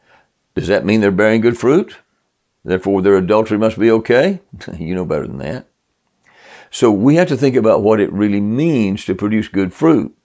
Does 0.54 0.68
that 0.68 0.84
mean 0.84 1.00
they're 1.00 1.10
bearing 1.10 1.40
good 1.40 1.58
fruit? 1.58 1.96
Therefore, 2.64 3.02
their 3.02 3.16
adultery 3.16 3.58
must 3.58 3.78
be 3.78 3.90
okay? 3.90 4.40
you 4.78 4.94
know 4.94 5.04
better 5.04 5.26
than 5.26 5.38
that. 5.38 5.66
So 6.70 6.90
we 6.90 7.16
have 7.16 7.28
to 7.28 7.36
think 7.36 7.56
about 7.56 7.82
what 7.82 8.00
it 8.00 8.12
really 8.12 8.40
means 8.40 9.04
to 9.04 9.14
produce 9.14 9.48
good 9.48 9.74
fruit. 9.74 10.16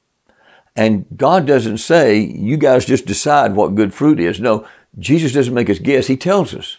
And 0.77 1.07
God 1.17 1.47
doesn't 1.47 1.79
say, 1.79 2.19
you 2.19 2.55
guys 2.55 2.85
just 2.85 3.07
decide 3.07 3.55
what 3.55 3.73
good 3.73 3.95
fruit 3.95 4.19
is. 4.19 4.39
No, 4.39 4.67
Jesus 4.99 5.33
doesn't 5.33 5.53
make 5.55 5.71
us 5.71 5.79
guess, 5.79 6.05
he 6.05 6.15
tells 6.15 6.53
us. 6.53 6.77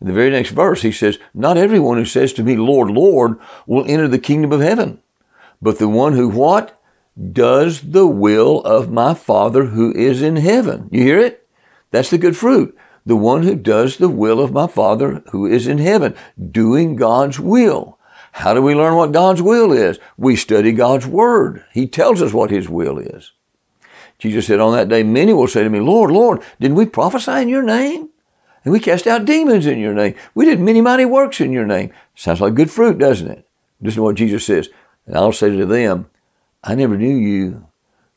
In 0.00 0.06
the 0.06 0.12
very 0.12 0.30
next 0.30 0.50
verse, 0.50 0.80
he 0.80 0.92
says, 0.92 1.18
Not 1.34 1.56
everyone 1.56 1.96
who 1.96 2.04
says 2.04 2.32
to 2.34 2.44
me, 2.44 2.56
Lord, 2.56 2.90
Lord, 2.90 3.40
will 3.66 3.84
enter 3.88 4.06
the 4.06 4.20
kingdom 4.20 4.52
of 4.52 4.60
heaven, 4.60 5.00
but 5.60 5.80
the 5.80 5.88
one 5.88 6.12
who 6.12 6.28
what? 6.28 6.80
Does 7.32 7.80
the 7.80 8.06
will 8.06 8.60
of 8.60 8.92
my 8.92 9.14
Father 9.14 9.64
who 9.64 9.92
is 9.92 10.22
in 10.22 10.36
heaven. 10.36 10.88
You 10.92 11.02
hear 11.02 11.18
it? 11.18 11.44
That's 11.90 12.10
the 12.10 12.18
good 12.18 12.36
fruit. 12.36 12.76
The 13.04 13.16
one 13.16 13.42
who 13.42 13.56
does 13.56 13.96
the 13.96 14.08
will 14.08 14.40
of 14.40 14.52
my 14.52 14.68
Father 14.68 15.24
who 15.32 15.46
is 15.46 15.66
in 15.66 15.78
heaven, 15.78 16.14
doing 16.52 16.94
God's 16.94 17.40
will. 17.40 17.98
How 18.36 18.52
do 18.52 18.60
we 18.60 18.74
learn 18.74 18.96
what 18.96 19.12
God's 19.12 19.40
will 19.40 19.70
is? 19.70 20.00
We 20.18 20.34
study 20.34 20.72
God's 20.72 21.06
Word. 21.06 21.64
He 21.72 21.86
tells 21.86 22.20
us 22.20 22.32
what 22.32 22.50
His 22.50 22.68
will 22.68 22.98
is. 22.98 23.30
Jesus 24.18 24.48
said, 24.48 24.58
On 24.58 24.72
that 24.74 24.88
day, 24.88 25.04
many 25.04 25.32
will 25.32 25.46
say 25.46 25.62
to 25.62 25.70
me, 25.70 25.78
Lord, 25.78 26.10
Lord, 26.10 26.42
didn't 26.58 26.76
we 26.76 26.86
prophesy 26.86 27.42
in 27.42 27.48
your 27.48 27.62
name? 27.62 28.08
And 28.64 28.72
we 28.72 28.80
cast 28.80 29.06
out 29.06 29.24
demons 29.24 29.66
in 29.66 29.78
your 29.78 29.94
name. 29.94 30.16
We 30.34 30.46
did 30.46 30.58
many 30.58 30.80
mighty 30.80 31.04
works 31.04 31.40
in 31.40 31.52
your 31.52 31.64
name. 31.64 31.92
Sounds 32.16 32.40
like 32.40 32.54
good 32.54 32.72
fruit, 32.72 32.98
doesn't 32.98 33.30
it? 33.30 33.46
Listen 33.80 33.98
to 33.98 34.02
what 34.02 34.16
Jesus 34.16 34.44
says. 34.44 34.68
And 35.06 35.16
I'll 35.16 35.32
say 35.32 35.56
to 35.56 35.64
them, 35.64 36.06
I 36.62 36.74
never 36.74 36.96
knew 36.96 37.16
you. 37.16 37.64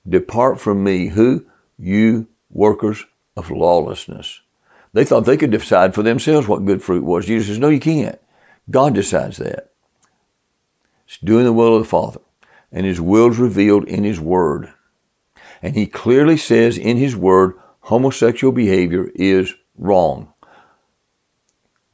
Depart 0.10 0.60
from 0.60 0.84
me. 0.84 1.10
Who? 1.10 1.46
You 1.78 2.26
workers 2.50 3.06
of 3.36 3.52
lawlessness. 3.52 4.42
They 4.94 5.06
thought 5.06 5.26
they 5.26 5.38
could 5.38 5.52
decide 5.52 5.94
for 5.94 6.02
themselves 6.02 6.48
what 6.48 6.66
good 6.66 6.82
fruit 6.82 7.04
was. 7.04 7.28
Jesus 7.28 7.50
says, 7.50 7.60
No, 7.60 7.70
you 7.70 7.80
can't. 7.80 8.20
God 8.68 8.96
decides 8.96 9.38
that. 9.38 9.70
Doing 11.24 11.46
the 11.46 11.54
will 11.54 11.76
of 11.76 11.84
the 11.84 11.90
Father. 11.90 12.20
And 12.72 12.86
His 12.86 13.02
will 13.02 13.32
is 13.32 13.38
revealed 13.38 13.86
in 13.86 14.04
His 14.04 14.20
Word. 14.20 14.72
And 15.62 15.76
he 15.76 15.88
clearly 15.88 16.38
says 16.38 16.78
in 16.78 16.98
his 16.98 17.16
word, 17.16 17.54
homosexual 17.80 18.52
behavior 18.52 19.10
is 19.16 19.54
wrong. 19.78 20.34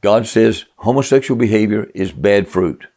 God 0.01 0.27
says 0.27 0.65
homosexual 0.75 1.39
behavior 1.39 1.89
is 1.93 2.12
bad 2.12 2.48
fruit. 2.48 2.88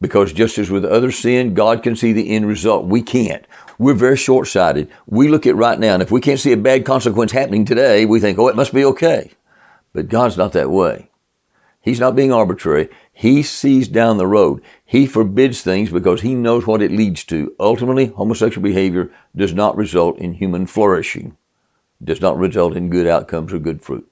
Because 0.00 0.32
just 0.32 0.58
as 0.58 0.70
with 0.70 0.84
other 0.84 1.10
sin, 1.10 1.54
God 1.54 1.82
can 1.82 1.96
see 1.96 2.12
the 2.12 2.30
end 2.30 2.46
result. 2.46 2.86
We 2.86 3.02
can't. 3.02 3.46
We're 3.78 3.94
very 3.94 4.16
short 4.16 4.46
sighted. 4.46 4.90
We 5.06 5.28
look 5.28 5.46
at 5.46 5.56
right 5.56 5.78
now, 5.78 5.94
and 5.94 6.02
if 6.02 6.10
we 6.10 6.20
can't 6.20 6.40
see 6.40 6.52
a 6.52 6.56
bad 6.56 6.84
consequence 6.84 7.32
happening 7.32 7.64
today, 7.64 8.04
we 8.04 8.20
think, 8.20 8.38
oh, 8.38 8.48
it 8.48 8.56
must 8.56 8.74
be 8.74 8.84
okay. 8.84 9.30
But 9.92 10.08
God's 10.08 10.36
not 10.36 10.52
that 10.52 10.70
way. 10.70 11.08
He's 11.86 12.00
not 12.00 12.16
being 12.16 12.32
arbitrary. 12.32 12.88
He 13.12 13.44
sees 13.44 13.86
down 13.86 14.18
the 14.18 14.26
road. 14.26 14.60
He 14.84 15.06
forbids 15.06 15.62
things 15.62 15.88
because 15.88 16.20
he 16.20 16.34
knows 16.34 16.66
what 16.66 16.82
it 16.82 16.90
leads 16.90 17.22
to. 17.26 17.54
Ultimately, 17.60 18.06
homosexual 18.06 18.64
behavior 18.64 19.12
does 19.36 19.54
not 19.54 19.76
result 19.76 20.18
in 20.18 20.32
human 20.32 20.66
flourishing, 20.66 21.36
does 22.02 22.20
not 22.20 22.38
result 22.38 22.76
in 22.76 22.90
good 22.90 23.06
outcomes 23.06 23.52
or 23.52 23.60
good 23.60 23.80
fruit. 23.80 24.04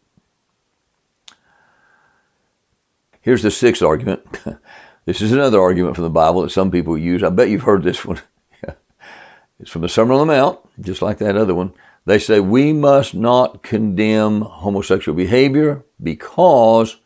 Here's 3.22 3.42
the 3.42 3.50
sixth 3.50 3.82
argument. 3.82 4.24
this 5.04 5.20
is 5.20 5.32
another 5.32 5.60
argument 5.60 5.96
from 5.96 6.04
the 6.04 6.10
Bible 6.10 6.42
that 6.42 6.50
some 6.50 6.70
people 6.70 6.96
use. 6.96 7.24
I 7.24 7.30
bet 7.30 7.48
you've 7.48 7.62
heard 7.62 7.82
this 7.82 8.04
one. 8.04 8.20
it's 9.58 9.70
from 9.70 9.82
the 9.82 9.88
Sermon 9.88 10.12
on 10.16 10.28
the 10.28 10.32
Mount, 10.32 10.60
just 10.80 11.02
like 11.02 11.18
that 11.18 11.36
other 11.36 11.56
one. 11.56 11.72
They 12.06 12.20
say 12.20 12.38
we 12.38 12.72
must 12.72 13.16
not 13.16 13.64
condemn 13.64 14.42
homosexual 14.42 15.16
behavior 15.16 15.82
because 16.00 16.96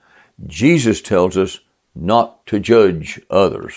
Jesus 0.46 1.02
tells 1.02 1.36
us 1.36 1.58
not 1.94 2.46
to 2.46 2.60
judge 2.60 3.20
others. 3.30 3.74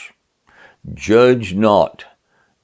Judge 0.93 1.53
not 1.53 2.05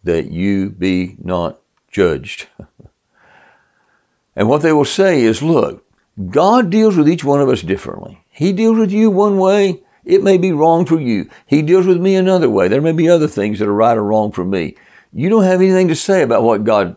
that 0.04 0.32
you 0.32 0.70
be 0.70 1.16
not 1.24 1.60
judged. 1.92 2.48
and 4.36 4.48
what 4.48 4.62
they 4.62 4.72
will 4.72 4.86
say 4.86 5.22
is, 5.22 5.42
look, 5.42 5.84
God 6.30 6.70
deals 6.70 6.96
with 6.96 7.10
each 7.10 7.24
one 7.24 7.42
of 7.42 7.50
us 7.50 7.62
differently. 7.62 8.24
He 8.30 8.54
deals 8.54 8.78
with 8.78 8.92
you 8.92 9.10
one 9.10 9.38
way. 9.38 9.82
It 10.06 10.24
may 10.24 10.38
be 10.38 10.52
wrong 10.52 10.86
for 10.86 11.00
you. 11.00 11.30
He 11.46 11.62
deals 11.62 11.86
with 11.86 12.00
me 12.00 12.16
another 12.16 12.50
way. 12.50 12.68
There 12.68 12.82
may 12.82 12.94
be 12.94 13.10
other 13.10 13.28
things 13.28 13.60
that 13.60 13.68
are 13.68 13.74
right 13.74 13.98
or 13.98 14.04
wrong 14.04 14.32
for 14.32 14.46
me. 14.46 14.76
You 15.14 15.30
don't 15.30 15.44
have 15.44 15.62
anything 15.62 15.88
to 15.90 15.96
say 15.96 16.22
about 16.22 16.44
what 16.44 16.64
God 16.64 16.96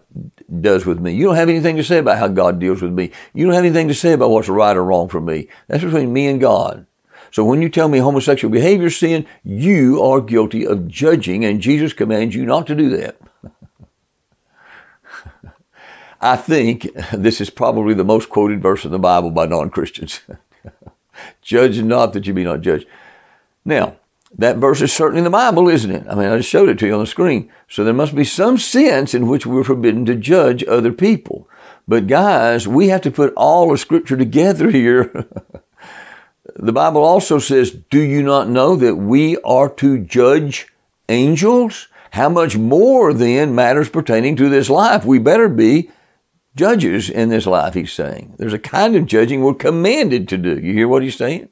does 0.60 0.84
with 0.84 1.00
me. 1.00 1.14
You 1.14 1.24
don't 1.24 1.36
have 1.36 1.48
anything 1.48 1.76
to 1.76 1.84
say 1.84 1.98
about 1.98 2.18
how 2.18 2.28
God 2.28 2.58
deals 2.58 2.82
with 2.82 2.92
me. 2.92 3.12
You 3.34 3.46
don't 3.46 3.54
have 3.54 3.64
anything 3.64 3.88
to 3.88 3.94
say 3.94 4.12
about 4.12 4.30
what's 4.30 4.48
right 4.48 4.76
or 4.76 4.84
wrong 4.84 5.08
for 5.08 5.20
me. 5.20 5.48
That's 5.68 5.84
between 5.84 6.12
me 6.12 6.26
and 6.26 6.40
God. 6.40 6.86
So 7.32 7.44
when 7.44 7.62
you 7.62 7.68
tell 7.68 7.88
me 7.88 7.98
homosexual 7.98 8.52
behavior 8.52 8.86
is 8.86 8.96
sin, 8.96 9.26
you 9.44 10.02
are 10.02 10.20
guilty 10.20 10.66
of 10.66 10.88
judging, 10.88 11.44
and 11.44 11.60
Jesus 11.60 11.92
commands 11.92 12.34
you 12.34 12.44
not 12.44 12.66
to 12.68 12.74
do 12.74 12.96
that. 12.96 13.16
I 16.20 16.36
think 16.36 16.88
this 17.12 17.40
is 17.40 17.48
probably 17.50 17.94
the 17.94 18.04
most 18.04 18.28
quoted 18.28 18.60
verse 18.60 18.84
in 18.84 18.90
the 18.90 18.98
Bible 18.98 19.30
by 19.30 19.46
non 19.46 19.70
Christians. 19.70 20.20
Judge 21.42 21.80
not 21.82 22.12
that 22.14 22.26
you 22.26 22.34
be 22.34 22.44
not 22.44 22.60
judged. 22.62 22.86
Now, 23.64 23.96
that 24.38 24.58
verse 24.58 24.80
is 24.80 24.92
certainly 24.92 25.18
in 25.18 25.24
the 25.24 25.30
Bible, 25.30 25.68
isn't 25.68 25.90
it? 25.90 26.06
I 26.08 26.14
mean, 26.14 26.28
I 26.28 26.36
just 26.36 26.48
showed 26.48 26.68
it 26.68 26.78
to 26.78 26.86
you 26.86 26.94
on 26.94 27.00
the 27.00 27.06
screen. 27.06 27.50
So 27.68 27.84
there 27.84 27.94
must 27.94 28.14
be 28.14 28.24
some 28.24 28.58
sense 28.58 29.14
in 29.14 29.28
which 29.28 29.44
we're 29.46 29.64
forbidden 29.64 30.06
to 30.06 30.14
judge 30.14 30.64
other 30.64 30.92
people. 30.92 31.48
But 31.88 32.06
guys, 32.06 32.68
we 32.68 32.88
have 32.88 33.02
to 33.02 33.10
put 33.10 33.34
all 33.36 33.72
of 33.72 33.80
Scripture 33.80 34.16
together 34.16 34.70
here. 34.70 35.26
the 36.56 36.72
Bible 36.72 37.04
also 37.04 37.38
says, 37.38 37.70
Do 37.70 38.00
you 38.00 38.22
not 38.22 38.48
know 38.48 38.76
that 38.76 38.94
we 38.94 39.36
are 39.38 39.68
to 39.68 39.98
judge 39.98 40.66
angels? 41.08 41.88
How 42.10 42.28
much 42.28 42.56
more 42.56 43.12
then 43.12 43.54
matters 43.54 43.88
pertaining 43.88 44.36
to 44.36 44.48
this 44.48 44.68
life? 44.68 45.04
We 45.04 45.18
better 45.18 45.48
be 45.48 45.90
judges 46.56 47.08
in 47.10 47.28
this 47.28 47.46
life, 47.46 47.74
he's 47.74 47.92
saying. 47.92 48.34
There's 48.38 48.52
a 48.52 48.58
kind 48.58 48.96
of 48.96 49.06
judging 49.06 49.42
we're 49.42 49.54
commanded 49.54 50.28
to 50.28 50.38
do. 50.38 50.58
You 50.58 50.72
hear 50.72 50.88
what 50.88 51.02
he's 51.02 51.16
saying? 51.16 51.48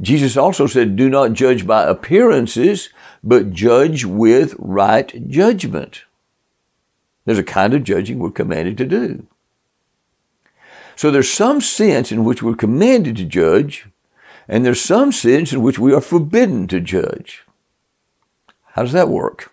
Jesus 0.00 0.36
also 0.36 0.66
said, 0.66 0.96
Do 0.96 1.08
not 1.08 1.32
judge 1.32 1.66
by 1.66 1.84
appearances, 1.84 2.88
but 3.22 3.52
judge 3.52 4.04
with 4.04 4.54
right 4.58 5.28
judgment. 5.28 6.02
There's 7.24 7.38
a 7.38 7.44
kind 7.44 7.74
of 7.74 7.84
judging 7.84 8.18
we're 8.18 8.30
commanded 8.30 8.78
to 8.78 8.84
do. 8.84 9.26
So 10.96 11.10
there's 11.10 11.30
some 11.30 11.60
sense 11.60 12.12
in 12.12 12.24
which 12.24 12.42
we're 12.42 12.54
commanded 12.54 13.16
to 13.16 13.24
judge, 13.24 13.86
and 14.48 14.64
there's 14.64 14.80
some 14.80 15.12
sins 15.12 15.52
in 15.52 15.62
which 15.62 15.78
we 15.78 15.92
are 15.94 16.00
forbidden 16.00 16.66
to 16.68 16.80
judge. 16.80 17.44
How 18.64 18.82
does 18.82 18.92
that 18.92 19.08
work? 19.08 19.52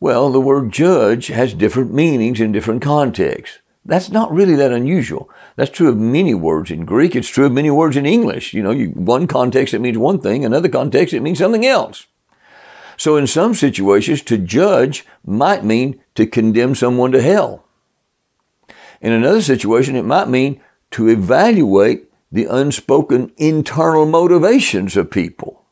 Well, 0.00 0.30
the 0.30 0.40
word 0.40 0.72
judge 0.72 1.26
has 1.28 1.54
different 1.54 1.92
meanings 1.92 2.40
in 2.40 2.52
different 2.52 2.82
contexts. 2.82 3.58
That's 3.84 4.10
not 4.10 4.32
really 4.32 4.56
that 4.56 4.72
unusual. 4.72 5.30
That's 5.56 5.70
true 5.70 5.88
of 5.88 5.96
many 5.96 6.34
words 6.34 6.70
in 6.70 6.84
Greek. 6.84 7.16
It's 7.16 7.28
true 7.28 7.46
of 7.46 7.52
many 7.52 7.70
words 7.70 7.96
in 7.96 8.06
English. 8.06 8.52
You 8.52 8.62
know, 8.62 8.70
you, 8.70 8.90
one 8.90 9.26
context 9.26 9.72
it 9.72 9.80
means 9.80 9.96
one 9.96 10.20
thing, 10.20 10.44
another 10.44 10.68
context 10.68 11.14
it 11.14 11.22
means 11.22 11.38
something 11.38 11.64
else. 11.64 12.06
So 12.98 13.16
in 13.16 13.26
some 13.26 13.54
situations, 13.54 14.22
to 14.22 14.38
judge 14.38 15.06
might 15.24 15.64
mean 15.64 16.00
to 16.16 16.26
condemn 16.26 16.74
someone 16.74 17.12
to 17.12 17.22
hell. 17.22 17.64
In 19.00 19.12
another 19.12 19.40
situation, 19.40 19.96
it 19.96 20.04
might 20.04 20.28
mean 20.28 20.60
to 20.92 21.08
evaluate 21.08 22.07
the 22.30 22.46
unspoken 22.46 23.32
internal 23.36 24.06
motivations 24.06 24.96
of 24.96 25.10
people. 25.10 25.62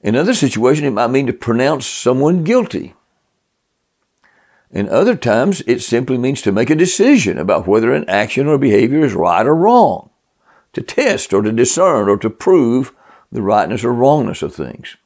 In 0.00 0.16
other 0.16 0.34
situations, 0.34 0.88
it 0.88 0.90
might 0.90 1.10
mean 1.10 1.28
to 1.28 1.32
pronounce 1.32 1.86
someone 1.86 2.44
guilty. 2.44 2.94
In 4.70 4.88
other 4.88 5.14
times, 5.14 5.62
it 5.66 5.82
simply 5.82 6.18
means 6.18 6.42
to 6.42 6.52
make 6.52 6.70
a 6.70 6.74
decision 6.74 7.38
about 7.38 7.68
whether 7.68 7.92
an 7.92 8.08
action 8.08 8.46
or 8.46 8.58
behavior 8.58 9.04
is 9.04 9.14
right 9.14 9.46
or 9.46 9.54
wrong, 9.54 10.10
to 10.72 10.82
test 10.82 11.32
or 11.32 11.42
to 11.42 11.52
discern 11.52 12.08
or 12.08 12.16
to 12.18 12.30
prove 12.30 12.92
the 13.30 13.42
rightness 13.42 13.84
or 13.84 13.92
wrongness 13.92 14.42
of 14.42 14.54
things. 14.54 14.96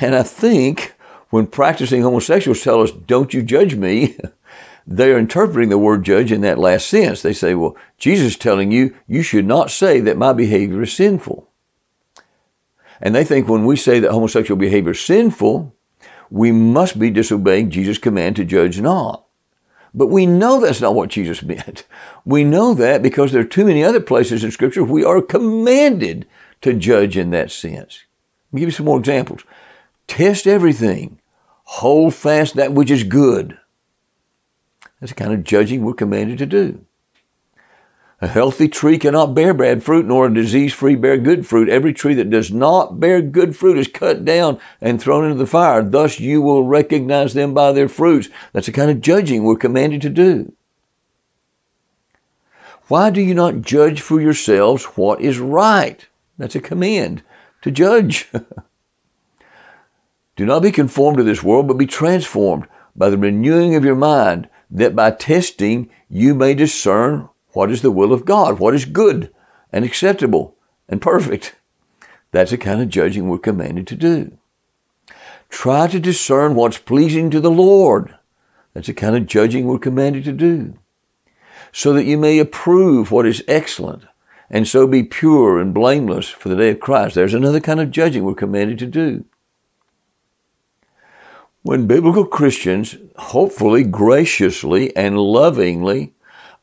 And 0.00 0.14
I 0.14 0.22
think 0.22 0.94
when 1.30 1.46
practicing 1.46 2.02
homosexuals 2.02 2.62
tell 2.62 2.80
us, 2.80 2.92
don't 2.92 3.34
you 3.34 3.42
judge 3.42 3.74
me, 3.74 4.16
they're 4.86 5.18
interpreting 5.18 5.70
the 5.70 5.78
word 5.78 6.04
judge 6.04 6.30
in 6.30 6.42
that 6.42 6.58
last 6.58 6.88
sense. 6.88 7.22
They 7.22 7.32
say, 7.32 7.54
well, 7.54 7.76
Jesus 7.98 8.28
is 8.28 8.36
telling 8.36 8.70
you, 8.70 8.94
you 9.06 9.22
should 9.22 9.46
not 9.46 9.70
say 9.70 10.00
that 10.00 10.18
my 10.18 10.32
behavior 10.32 10.82
is 10.82 10.92
sinful. 10.92 11.48
And 13.00 13.14
they 13.14 13.24
think 13.24 13.48
when 13.48 13.64
we 13.64 13.76
say 13.76 14.00
that 14.00 14.12
homosexual 14.12 14.58
behavior 14.58 14.92
is 14.92 15.00
sinful, 15.00 15.74
we 16.30 16.52
must 16.52 16.98
be 16.98 17.10
disobeying 17.10 17.70
Jesus' 17.70 17.98
command 17.98 18.36
to 18.36 18.44
judge 18.44 18.80
not. 18.80 19.24
But 19.94 20.08
we 20.08 20.26
know 20.26 20.60
that's 20.60 20.80
not 20.80 20.94
what 20.94 21.10
Jesus 21.10 21.42
meant. 21.42 21.86
We 22.24 22.44
know 22.44 22.74
that 22.74 23.02
because 23.02 23.32
there 23.32 23.42
are 23.42 23.44
too 23.46 23.64
many 23.64 23.84
other 23.84 24.00
places 24.00 24.44
in 24.44 24.50
Scripture 24.50 24.84
we 24.84 25.04
are 25.04 25.22
commanded 25.22 26.26
to 26.62 26.74
judge 26.74 27.16
in 27.16 27.30
that 27.30 27.50
sense. 27.50 28.04
Give 28.52 28.62
you 28.62 28.70
some 28.70 28.86
more 28.86 28.98
examples. 28.98 29.42
Test 30.06 30.46
everything. 30.46 31.18
Hold 31.64 32.14
fast 32.14 32.56
that 32.56 32.72
which 32.72 32.90
is 32.90 33.04
good. 33.04 33.58
That's 35.04 35.12
the 35.12 35.22
kind 35.22 35.34
of 35.34 35.44
judging 35.44 35.84
we're 35.84 35.92
commanded 35.92 36.38
to 36.38 36.46
do. 36.46 36.80
A 38.22 38.26
healthy 38.26 38.68
tree 38.68 38.96
cannot 38.96 39.34
bear 39.34 39.52
bad 39.52 39.82
fruit, 39.82 40.06
nor 40.06 40.24
a 40.24 40.32
disease 40.32 40.72
free 40.72 40.94
bear 40.94 41.18
good 41.18 41.46
fruit. 41.46 41.68
Every 41.68 41.92
tree 41.92 42.14
that 42.14 42.30
does 42.30 42.50
not 42.50 42.98
bear 42.98 43.20
good 43.20 43.54
fruit 43.54 43.76
is 43.76 43.86
cut 43.86 44.24
down 44.24 44.60
and 44.80 44.98
thrown 44.98 45.24
into 45.24 45.36
the 45.36 45.46
fire. 45.46 45.82
Thus 45.82 46.18
you 46.18 46.40
will 46.40 46.64
recognize 46.64 47.34
them 47.34 47.52
by 47.52 47.72
their 47.72 47.90
fruits. 47.90 48.30
That's 48.54 48.64
the 48.64 48.72
kind 48.72 48.90
of 48.90 49.02
judging 49.02 49.44
we're 49.44 49.56
commanded 49.56 50.00
to 50.00 50.08
do. 50.08 50.50
Why 52.88 53.10
do 53.10 53.20
you 53.20 53.34
not 53.34 53.60
judge 53.60 54.00
for 54.00 54.22
yourselves 54.22 54.84
what 54.84 55.20
is 55.20 55.38
right? 55.38 56.02
That's 56.38 56.56
a 56.56 56.60
command 56.60 57.22
to 57.60 57.70
judge. 57.70 58.26
do 60.36 60.46
not 60.46 60.62
be 60.62 60.72
conformed 60.72 61.18
to 61.18 61.24
this 61.24 61.42
world, 61.42 61.68
but 61.68 61.76
be 61.76 61.84
transformed 61.84 62.68
by 62.96 63.10
the 63.10 63.18
renewing 63.18 63.74
of 63.74 63.84
your 63.84 63.96
mind, 63.96 64.48
that 64.74 64.94
by 64.94 65.10
testing 65.10 65.88
you 66.08 66.34
may 66.34 66.54
discern 66.54 67.28
what 67.52 67.70
is 67.70 67.82
the 67.82 67.90
will 67.90 68.12
of 68.12 68.24
God? 68.24 68.58
What 68.58 68.74
is 68.74 68.84
good 68.84 69.30
and 69.72 69.84
acceptable 69.84 70.56
and 70.88 71.00
perfect? 71.00 71.54
That's 72.32 72.50
the 72.50 72.58
kind 72.58 72.82
of 72.82 72.88
judging 72.88 73.28
we're 73.28 73.38
commanded 73.38 73.86
to 73.88 73.96
do. 73.96 74.32
Try 75.48 75.86
to 75.86 76.00
discern 76.00 76.56
what's 76.56 76.78
pleasing 76.78 77.30
to 77.30 77.40
the 77.40 77.50
Lord. 77.50 78.14
That's 78.74 78.88
the 78.88 78.94
kind 78.94 79.16
of 79.16 79.26
judging 79.26 79.66
we're 79.66 79.78
commanded 79.78 80.24
to 80.24 80.32
do. 80.32 80.74
So 81.72 81.92
that 81.94 82.04
you 82.04 82.18
may 82.18 82.40
approve 82.40 83.10
what 83.10 83.26
is 83.26 83.44
excellent 83.46 84.04
and 84.50 84.68
so 84.68 84.86
be 84.86 85.04
pure 85.04 85.58
and 85.58 85.72
blameless 85.72 86.28
for 86.28 86.48
the 86.48 86.56
day 86.56 86.70
of 86.70 86.80
Christ. 86.80 87.14
There's 87.14 87.34
another 87.34 87.60
kind 87.60 87.80
of 87.80 87.90
judging 87.90 88.24
we're 88.24 88.34
commanded 88.34 88.80
to 88.80 88.86
do. 88.86 89.24
When 91.66 91.86
biblical 91.86 92.26
Christians 92.26 92.94
hopefully, 93.16 93.84
graciously, 93.84 94.94
and 94.94 95.18
lovingly 95.18 96.12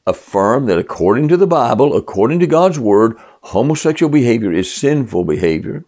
affirm 0.06 0.68
that 0.68 0.78
according 0.78 1.30
to 1.30 1.38
the 1.38 1.48
Bible, 1.48 1.98
according 1.98 2.42
to 2.42 2.46
God's 2.46 2.80
Word, 2.80 3.18
homosexual 3.42 4.12
behavior 4.12 4.52
is 4.52 4.72
sinful 4.72 5.24
behavior, 5.24 5.86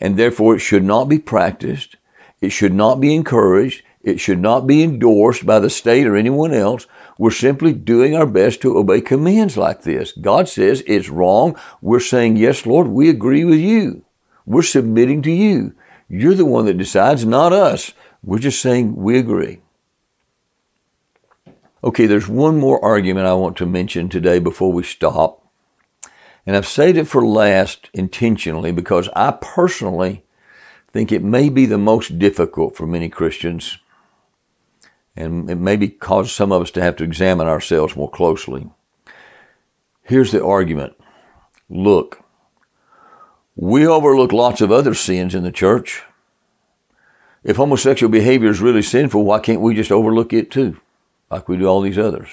and 0.00 0.16
therefore 0.16 0.56
it 0.56 0.58
should 0.58 0.82
not 0.82 1.08
be 1.08 1.20
practiced, 1.20 1.94
it 2.40 2.48
should 2.48 2.74
not 2.74 3.00
be 3.00 3.14
encouraged, 3.14 3.84
it 4.02 4.18
should 4.18 4.40
not 4.40 4.66
be 4.66 4.82
endorsed 4.82 5.46
by 5.46 5.60
the 5.60 5.70
state 5.70 6.08
or 6.08 6.16
anyone 6.16 6.52
else. 6.52 6.88
We're 7.16 7.30
simply 7.30 7.72
doing 7.72 8.16
our 8.16 8.26
best 8.26 8.62
to 8.62 8.76
obey 8.76 9.02
commands 9.02 9.56
like 9.56 9.82
this. 9.82 10.10
God 10.10 10.48
says 10.48 10.82
it's 10.84 11.08
wrong. 11.08 11.54
We're 11.80 12.00
saying, 12.00 12.36
Yes, 12.36 12.66
Lord, 12.66 12.88
we 12.88 13.08
agree 13.08 13.44
with 13.44 13.60
you. 13.60 14.02
We're 14.46 14.62
submitting 14.62 15.22
to 15.22 15.30
you. 15.30 15.74
You're 16.08 16.34
the 16.34 16.44
one 16.44 16.64
that 16.64 16.78
decides, 16.78 17.24
not 17.24 17.52
us. 17.52 17.92
We're 18.22 18.38
just 18.38 18.60
saying 18.60 18.96
we 18.96 19.18
agree. 19.18 19.60
Okay, 21.82 22.06
there's 22.06 22.28
one 22.28 22.58
more 22.58 22.84
argument 22.84 23.26
I 23.26 23.34
want 23.34 23.58
to 23.58 23.66
mention 23.66 24.08
today 24.08 24.40
before 24.40 24.72
we 24.72 24.82
stop. 24.82 25.44
And 26.44 26.56
I've 26.56 26.66
saved 26.66 26.98
it 26.98 27.04
for 27.04 27.24
last 27.24 27.90
intentionally 27.94 28.72
because 28.72 29.08
I 29.14 29.30
personally 29.32 30.24
think 30.92 31.12
it 31.12 31.22
may 31.22 31.50
be 31.50 31.66
the 31.66 31.78
most 31.78 32.18
difficult 32.18 32.76
for 32.76 32.86
many 32.86 33.08
Christians. 33.08 33.78
And 35.14 35.50
it 35.50 35.56
may 35.56 35.76
be 35.76 35.88
cause 35.88 36.32
some 36.32 36.52
of 36.52 36.62
us 36.62 36.70
to 36.72 36.82
have 36.82 36.96
to 36.96 37.04
examine 37.04 37.46
ourselves 37.46 37.94
more 37.94 38.10
closely. 38.10 38.68
Here's 40.02 40.32
the 40.32 40.44
argument. 40.44 40.94
Look, 41.68 42.22
we 43.54 43.86
overlook 43.86 44.32
lots 44.32 44.62
of 44.62 44.72
other 44.72 44.94
sins 44.94 45.34
in 45.34 45.42
the 45.42 45.52
church. 45.52 46.02
If 47.44 47.56
homosexual 47.56 48.10
behavior 48.10 48.50
is 48.50 48.60
really 48.60 48.82
sinful, 48.82 49.24
why 49.24 49.40
can't 49.40 49.60
we 49.60 49.74
just 49.74 49.92
overlook 49.92 50.32
it 50.32 50.50
too? 50.50 50.76
like 51.30 51.48
we 51.48 51.56
do 51.56 51.66
all 51.66 51.80
these 51.80 51.98
others. 51.98 52.28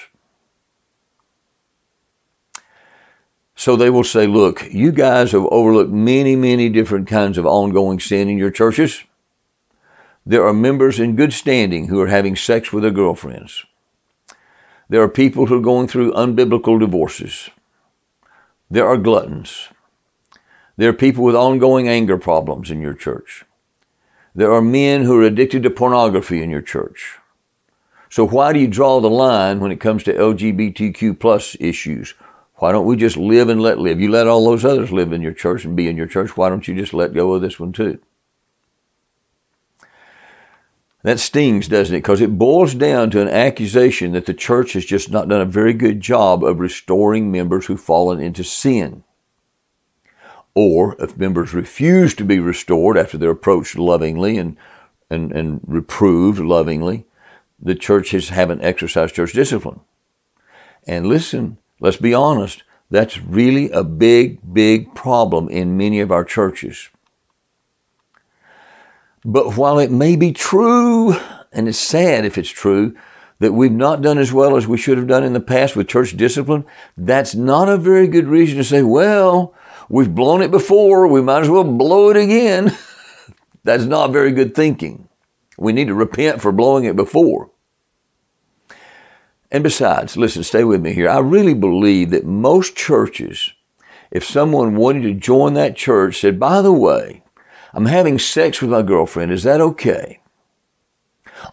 So 3.54 3.76
they 3.76 3.88
will 3.88 4.04
say, 4.04 4.26
look, 4.26 4.70
you 4.70 4.92
guys 4.92 5.32
have 5.32 5.46
overlooked 5.46 5.90
many, 5.90 6.36
many 6.36 6.68
different 6.68 7.08
kinds 7.08 7.38
of 7.38 7.46
ongoing 7.46 8.00
sin 8.00 8.28
in 8.28 8.36
your 8.36 8.50
churches. 8.50 9.02
There 10.26 10.46
are 10.46 10.52
members 10.52 11.00
in 11.00 11.16
good 11.16 11.32
standing 11.32 11.86
who 11.86 12.00
are 12.00 12.06
having 12.06 12.36
sex 12.36 12.72
with 12.72 12.82
their 12.82 12.92
girlfriends. 12.92 13.64
There 14.88 15.02
are 15.02 15.08
people 15.08 15.46
who 15.46 15.58
are 15.58 15.62
going 15.62 15.88
through 15.88 16.12
unbiblical 16.12 16.78
divorces. 16.78 17.48
There 18.70 18.86
are 18.86 18.96
gluttons. 18.96 19.68
There 20.76 20.90
are 20.90 20.94
people 20.94 21.24
with 21.24 21.34
ongoing 21.34 21.88
anger 21.88 22.18
problems 22.18 22.70
in 22.70 22.80
your 22.80 22.94
church. 22.94 23.44
There 24.36 24.52
are 24.52 24.60
men 24.60 25.02
who 25.02 25.18
are 25.18 25.22
addicted 25.22 25.62
to 25.62 25.70
pornography 25.70 26.42
in 26.42 26.50
your 26.50 26.60
church. 26.60 27.18
So 28.10 28.26
why 28.26 28.52
do 28.52 28.60
you 28.60 28.68
draw 28.68 29.00
the 29.00 29.08
line 29.08 29.60
when 29.60 29.72
it 29.72 29.80
comes 29.80 30.04
to 30.04 30.12
LGBTQ 30.12 31.18
plus 31.18 31.56
issues? 31.58 32.12
Why 32.56 32.72
don't 32.72 32.84
we 32.84 32.96
just 32.96 33.16
live 33.16 33.48
and 33.48 33.62
let 33.62 33.78
live? 33.78 33.98
You 33.98 34.10
let 34.10 34.26
all 34.26 34.44
those 34.44 34.66
others 34.66 34.92
live 34.92 35.14
in 35.14 35.22
your 35.22 35.32
church 35.32 35.64
and 35.64 35.74
be 35.74 35.88
in 35.88 35.96
your 35.96 36.06
church. 36.06 36.36
Why 36.36 36.50
don't 36.50 36.68
you 36.68 36.74
just 36.74 36.92
let 36.92 37.14
go 37.14 37.32
of 37.32 37.40
this 37.40 37.58
one 37.58 37.72
too? 37.72 37.98
That 41.02 41.18
stings, 41.18 41.68
doesn't 41.68 41.94
it? 41.94 42.00
Because 42.00 42.20
it 42.20 42.38
boils 42.38 42.74
down 42.74 43.12
to 43.12 43.22
an 43.22 43.28
accusation 43.28 44.12
that 44.12 44.26
the 44.26 44.34
church 44.34 44.74
has 44.74 44.84
just 44.84 45.10
not 45.10 45.30
done 45.30 45.40
a 45.40 45.46
very 45.46 45.72
good 45.72 46.02
job 46.02 46.44
of 46.44 46.60
restoring 46.60 47.32
members 47.32 47.64
who've 47.64 47.80
fallen 47.80 48.20
into 48.20 48.44
sin. 48.44 49.02
Or 50.56 50.96
if 50.98 51.18
members 51.18 51.52
refuse 51.52 52.14
to 52.14 52.24
be 52.24 52.38
restored 52.38 52.96
after 52.96 53.18
they're 53.18 53.30
approached 53.30 53.76
lovingly 53.76 54.38
and, 54.38 54.56
and, 55.10 55.30
and 55.30 55.60
reproved 55.66 56.40
lovingly, 56.40 57.04
the 57.60 57.74
churches 57.74 58.30
haven't 58.30 58.64
exercised 58.64 59.14
church 59.14 59.34
discipline. 59.34 59.80
And 60.86 61.08
listen, 61.08 61.58
let's 61.78 61.98
be 61.98 62.14
honest, 62.14 62.62
that's 62.90 63.18
really 63.20 63.70
a 63.70 63.84
big, 63.84 64.38
big 64.54 64.94
problem 64.94 65.50
in 65.50 65.76
many 65.76 66.00
of 66.00 66.10
our 66.10 66.24
churches. 66.24 66.88
But 69.26 69.58
while 69.58 69.78
it 69.78 69.90
may 69.90 70.16
be 70.16 70.32
true, 70.32 71.14
and 71.52 71.68
it's 71.68 71.78
sad 71.78 72.24
if 72.24 72.38
it's 72.38 72.48
true, 72.48 72.96
that 73.40 73.52
we've 73.52 73.72
not 73.72 74.00
done 74.00 74.16
as 74.16 74.32
well 74.32 74.56
as 74.56 74.66
we 74.66 74.78
should 74.78 74.96
have 74.96 75.06
done 75.06 75.22
in 75.22 75.34
the 75.34 75.40
past 75.40 75.76
with 75.76 75.88
church 75.88 76.16
discipline, 76.16 76.64
that's 76.96 77.34
not 77.34 77.68
a 77.68 77.76
very 77.76 78.08
good 78.08 78.26
reason 78.26 78.56
to 78.56 78.64
say, 78.64 78.82
well, 78.82 79.52
we've 79.88 80.14
blown 80.14 80.42
it 80.42 80.50
before, 80.50 81.06
we 81.06 81.22
might 81.22 81.42
as 81.42 81.50
well 81.50 81.64
blow 81.64 82.10
it 82.10 82.16
again. 82.16 82.76
that's 83.64 83.84
not 83.84 84.12
very 84.12 84.32
good 84.32 84.54
thinking. 84.54 85.08
We 85.58 85.72
need 85.72 85.88
to 85.88 85.94
repent 85.94 86.40
for 86.40 86.52
blowing 86.52 86.84
it 86.84 86.96
before. 86.96 87.50
And 89.50 89.62
besides, 89.62 90.16
listen, 90.16 90.42
stay 90.42 90.64
with 90.64 90.80
me 90.80 90.92
here. 90.92 91.08
I 91.08 91.20
really 91.20 91.54
believe 91.54 92.10
that 92.10 92.26
most 92.26 92.76
churches, 92.76 93.50
if 94.10 94.24
someone 94.24 94.76
wanted 94.76 95.02
to 95.02 95.14
join 95.14 95.54
that 95.54 95.76
church 95.76 96.20
said, 96.20 96.40
by 96.40 96.62
the 96.62 96.72
way, 96.72 97.22
I'm 97.72 97.86
having 97.86 98.18
sex 98.18 98.60
with 98.60 98.70
my 98.70 98.82
girlfriend, 98.82 99.32
is 99.32 99.44
that 99.44 99.60
okay? 99.60 100.20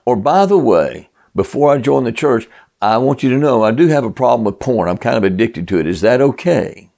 Or 0.06 0.16
by 0.16 0.46
the 0.46 0.58
way, 0.58 1.10
before 1.36 1.72
I 1.72 1.78
join 1.78 2.04
the 2.04 2.12
church, 2.12 2.48
I 2.82 2.98
want 2.98 3.24
you 3.24 3.30
to 3.30 3.38
know 3.38 3.64
I 3.64 3.72
do 3.72 3.88
have 3.88 4.04
a 4.04 4.12
problem 4.12 4.44
with 4.44 4.60
porn. 4.60 4.90
I'm 4.90 4.98
kind 4.98 5.18
of 5.18 5.24
addicted 5.24 5.68
to 5.70 5.80
it. 5.80 5.88
Is 5.88 6.02
that 6.02 6.22
okay? 6.22 6.90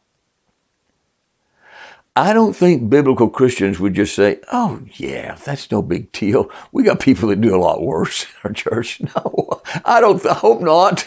I 2.18 2.32
don't 2.32 2.56
think 2.56 2.90
biblical 2.90 3.30
Christians 3.30 3.78
would 3.80 3.94
just 3.94 4.16
say, 4.16 4.40
oh, 4.54 4.80
yeah, 4.94 5.36
that's 5.44 5.70
no 5.70 5.82
big 5.82 6.14
deal. 6.14 6.50
We 6.72 6.84
got 6.84 7.02
people 7.02 7.28
that 7.28 7.42
do 7.42 7.54
a 7.54 7.60
lot 7.60 7.84
worse 7.84 8.24
in 8.24 8.30
our 8.46 8.54
church. 8.54 9.02
No, 9.16 9.62
I 9.84 10.00
don't, 10.00 10.26
I 10.26 10.34
hope 10.34 10.62
not. 10.62 11.06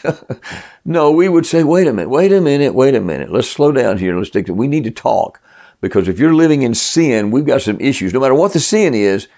no, 0.84 1.10
we 1.10 1.28
would 1.28 1.46
say, 1.46 1.64
wait 1.64 1.86
a 1.86 1.92
minute, 1.92 2.10
wait 2.10 2.32
a 2.32 2.40
minute, 2.40 2.74
wait 2.74 2.94
a 2.94 3.00
minute. 3.00 3.32
Let's 3.32 3.48
slow 3.48 3.72
down 3.72 3.96
here. 3.96 4.16
Let's 4.16 4.30
take 4.30 4.48
it. 4.48 4.52
We 4.52 4.66
need 4.66 4.84
to 4.84 4.90
talk 4.90 5.40
because 5.80 6.08
if 6.08 6.18
you're 6.18 6.34
living 6.34 6.62
in 6.62 6.74
sin, 6.74 7.30
we've 7.30 7.46
got 7.46 7.62
some 7.62 7.80
issues. 7.80 8.12
No 8.12 8.20
matter 8.20 8.34
what 8.34 8.52
the 8.52 8.60
sin 8.60 8.94
is, 8.94 9.28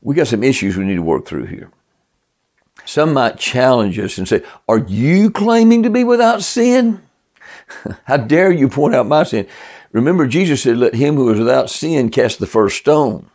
we 0.00 0.14
got 0.16 0.26
some 0.26 0.42
issues 0.42 0.76
we 0.76 0.84
need 0.84 0.96
to 0.96 1.02
work 1.02 1.26
through 1.26 1.46
here. 1.46 1.70
Some 2.84 3.12
might 3.12 3.38
challenge 3.38 3.98
us 3.98 4.18
and 4.18 4.26
say, 4.26 4.42
are 4.68 4.78
you 4.78 5.30
claiming 5.30 5.84
to 5.84 5.90
be 5.90 6.02
without 6.02 6.42
sin? 6.42 7.00
How 8.04 8.16
dare 8.16 8.50
you 8.50 8.68
point 8.68 8.94
out 8.94 9.06
my 9.06 9.22
sin? 9.22 9.46
Remember, 9.92 10.26
Jesus 10.26 10.62
said, 10.62 10.78
Let 10.78 10.94
him 10.94 11.16
who 11.16 11.30
is 11.30 11.38
without 11.38 11.70
sin 11.70 12.08
cast 12.10 12.38
the 12.38 12.46
first 12.46 12.78
stone. 12.78 13.26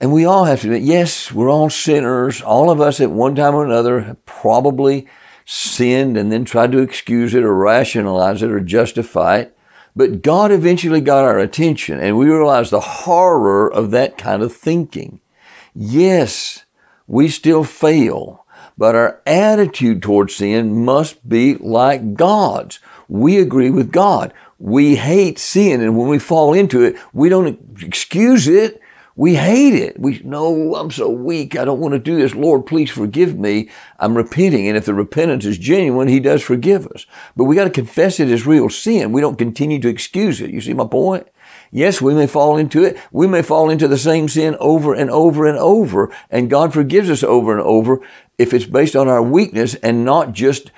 And 0.00 0.12
we 0.12 0.24
all 0.24 0.44
have 0.44 0.60
to 0.62 0.66
admit, 0.66 0.82
yes, 0.82 1.32
we're 1.32 1.48
all 1.48 1.70
sinners. 1.70 2.42
All 2.42 2.70
of 2.70 2.80
us 2.80 3.00
at 3.00 3.10
one 3.10 3.34
time 3.36 3.54
or 3.54 3.64
another 3.64 4.00
have 4.00 4.26
probably 4.26 5.06
sinned 5.44 6.16
and 6.16 6.30
then 6.30 6.44
tried 6.44 6.72
to 6.72 6.80
excuse 6.80 7.34
it 7.34 7.44
or 7.44 7.54
rationalize 7.54 8.42
it 8.42 8.50
or 8.50 8.60
justify 8.60 9.38
it. 9.38 9.56
But 9.94 10.22
God 10.22 10.50
eventually 10.50 11.00
got 11.00 11.24
our 11.24 11.38
attention 11.38 12.00
and 12.00 12.16
we 12.18 12.26
realized 12.26 12.72
the 12.72 12.80
horror 12.80 13.72
of 13.72 13.92
that 13.92 14.18
kind 14.18 14.42
of 14.42 14.52
thinking. 14.52 15.20
Yes, 15.74 16.64
we 17.06 17.28
still 17.28 17.62
fail, 17.62 18.44
but 18.76 18.94
our 18.94 19.20
attitude 19.26 20.02
towards 20.02 20.34
sin 20.34 20.84
must 20.84 21.26
be 21.28 21.54
like 21.54 22.14
God's. 22.14 22.80
We 23.08 23.38
agree 23.38 23.70
with 23.70 23.92
God 23.92 24.32
we 24.62 24.94
hate 24.94 25.40
sin, 25.40 25.80
and 25.80 25.98
when 25.98 26.06
we 26.06 26.20
fall 26.20 26.54
into 26.54 26.82
it, 26.82 26.94
we 27.12 27.28
don't 27.28 27.58
excuse 27.82 28.46
it. 28.46 28.80
We 29.16 29.34
hate 29.34 29.74
it. 29.74 29.98
We 29.98 30.20
know 30.20 30.76
I'm 30.76 30.92
so 30.92 31.10
weak. 31.10 31.56
I 31.56 31.64
don't 31.64 31.80
want 31.80 31.94
to 31.94 31.98
do 31.98 32.14
this. 32.16 32.32
Lord, 32.32 32.64
please 32.64 32.88
forgive 32.88 33.36
me. 33.36 33.70
I'm 33.98 34.16
repenting. 34.16 34.68
And 34.68 34.76
if 34.76 34.84
the 34.84 34.94
repentance 34.94 35.44
is 35.44 35.58
genuine, 35.58 36.06
He 36.06 36.20
does 36.20 36.42
forgive 36.42 36.86
us. 36.86 37.06
But 37.36 37.44
we 37.44 37.56
got 37.56 37.64
to 37.64 37.70
confess 37.70 38.20
it 38.20 38.28
as 38.28 38.46
real 38.46 38.70
sin. 38.70 39.10
We 39.10 39.20
don't 39.20 39.36
continue 39.36 39.80
to 39.80 39.88
excuse 39.88 40.40
it. 40.40 40.50
You 40.50 40.60
see 40.60 40.74
my 40.74 40.86
point? 40.86 41.26
Yes, 41.72 42.00
we 42.00 42.14
may 42.14 42.28
fall 42.28 42.56
into 42.56 42.84
it. 42.84 42.96
We 43.10 43.26
may 43.26 43.42
fall 43.42 43.68
into 43.68 43.88
the 43.88 43.98
same 43.98 44.28
sin 44.28 44.56
over 44.60 44.94
and 44.94 45.10
over 45.10 45.44
and 45.46 45.58
over. 45.58 46.14
And 46.30 46.48
God 46.48 46.72
forgives 46.72 47.10
us 47.10 47.24
over 47.24 47.50
and 47.52 47.62
over 47.62 48.00
if 48.38 48.54
it's 48.54 48.66
based 48.66 48.94
on 48.94 49.08
our 49.08 49.22
weakness 49.22 49.74
and 49.74 50.04
not 50.04 50.32
just 50.32 50.70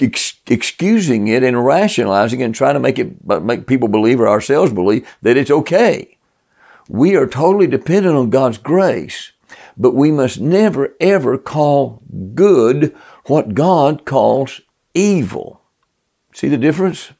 ex- 0.00 0.40
excusing 0.46 1.28
it 1.28 1.42
and 1.42 1.64
rationalizing 1.64 2.40
it 2.40 2.44
and 2.44 2.54
trying 2.54 2.74
to 2.74 2.80
make 2.80 2.98
it 2.98 3.12
make 3.42 3.66
people 3.66 3.88
believe 3.88 4.20
or 4.20 4.28
ourselves 4.28 4.72
believe 4.72 5.08
that 5.22 5.36
it's 5.36 5.50
okay. 5.50 6.16
We 6.88 7.16
are 7.16 7.26
totally 7.26 7.66
dependent 7.66 8.16
on 8.16 8.30
God's 8.30 8.58
grace, 8.58 9.32
but 9.76 9.94
we 9.94 10.10
must 10.10 10.40
never 10.40 10.94
ever 11.00 11.38
call 11.38 12.02
good 12.34 12.94
what 13.26 13.54
God 13.54 14.04
calls 14.04 14.60
evil. 14.94 15.60
See 16.34 16.48
the 16.48 16.58
difference? 16.58 17.10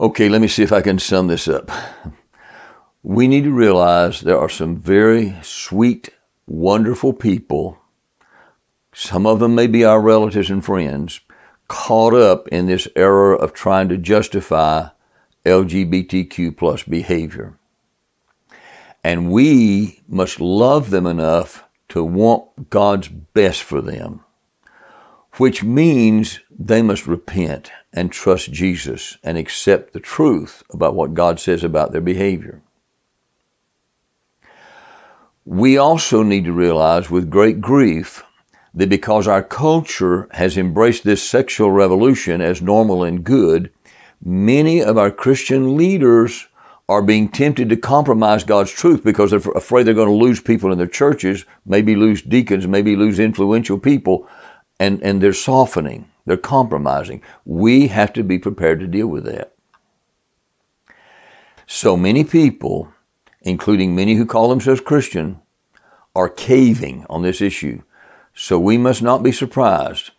Okay, 0.00 0.28
let 0.28 0.40
me 0.40 0.48
see 0.48 0.62
if 0.62 0.72
I 0.72 0.80
can 0.80 0.98
sum 0.98 1.26
this 1.26 1.48
up. 1.48 1.70
We 3.02 3.26
need 3.26 3.44
to 3.44 3.52
realize 3.52 4.20
there 4.20 4.38
are 4.38 4.48
some 4.48 4.76
very 4.76 5.34
sweet, 5.42 6.10
wonderful 6.46 7.12
people 7.12 7.78
some 8.98 9.28
of 9.28 9.38
them 9.38 9.54
may 9.54 9.68
be 9.68 9.84
our 9.84 10.00
relatives 10.00 10.50
and 10.50 10.64
friends, 10.64 11.20
caught 11.68 12.14
up 12.14 12.48
in 12.48 12.66
this 12.66 12.88
error 12.96 13.32
of 13.32 13.52
trying 13.52 13.90
to 13.90 13.96
justify 13.96 14.88
LGBTQ 15.44 16.56
plus 16.56 16.82
behavior. 16.82 17.56
And 19.04 19.30
we 19.30 20.00
must 20.08 20.40
love 20.40 20.90
them 20.90 21.06
enough 21.06 21.62
to 21.90 22.02
want 22.02 22.70
God's 22.70 23.06
best 23.06 23.62
for 23.62 23.80
them, 23.80 24.24
which 25.34 25.62
means 25.62 26.40
they 26.58 26.82
must 26.82 27.06
repent 27.06 27.70
and 27.92 28.10
trust 28.10 28.50
Jesus 28.50 29.16
and 29.22 29.38
accept 29.38 29.92
the 29.92 30.00
truth 30.00 30.64
about 30.74 30.96
what 30.96 31.14
God 31.14 31.38
says 31.38 31.62
about 31.62 31.92
their 31.92 32.00
behavior. 32.00 32.60
We 35.44 35.78
also 35.78 36.24
need 36.24 36.46
to 36.46 36.52
realize 36.52 37.08
with 37.08 37.30
great 37.30 37.60
grief 37.60 38.24
that 38.74 38.88
because 38.88 39.26
our 39.26 39.42
culture 39.42 40.28
has 40.30 40.56
embraced 40.56 41.04
this 41.04 41.22
sexual 41.22 41.70
revolution 41.70 42.40
as 42.40 42.62
normal 42.62 43.04
and 43.04 43.24
good, 43.24 43.70
Many 44.24 44.82
of 44.82 44.98
our 44.98 45.10
Christian 45.12 45.76
leaders 45.76 46.48
are 46.88 47.02
being 47.02 47.28
tempted 47.28 47.68
to 47.68 47.76
compromise 47.76 48.44
God's 48.44 48.72
truth 48.72 49.04
because 49.04 49.30
they're 49.30 49.52
afraid 49.52 49.84
they're 49.84 49.94
going 49.94 50.08
to 50.08 50.24
lose 50.24 50.40
people 50.40 50.72
in 50.72 50.78
their 50.78 50.88
churches, 50.88 51.44
maybe 51.64 51.94
lose 51.94 52.22
deacons, 52.22 52.66
maybe 52.66 52.96
lose 52.96 53.20
influential 53.20 53.78
people, 53.78 54.26
and, 54.80 55.02
and 55.02 55.20
they're 55.20 55.32
softening, 55.32 56.08
they're 56.26 56.36
compromising. 56.36 57.22
We 57.44 57.88
have 57.88 58.14
to 58.14 58.24
be 58.24 58.38
prepared 58.38 58.80
to 58.80 58.86
deal 58.86 59.06
with 59.06 59.24
that. 59.24 59.52
So 61.66 61.96
many 61.96 62.24
people, 62.24 62.92
including 63.42 63.94
many 63.94 64.14
who 64.14 64.26
call 64.26 64.48
themselves 64.48 64.80
Christian, 64.80 65.40
are 66.16 66.28
caving 66.28 67.06
on 67.08 67.22
this 67.22 67.40
issue. 67.40 67.82
So 68.40 68.56
we 68.60 68.78
must 68.78 69.02
not 69.02 69.24
be 69.24 69.32
surprised. 69.32 70.12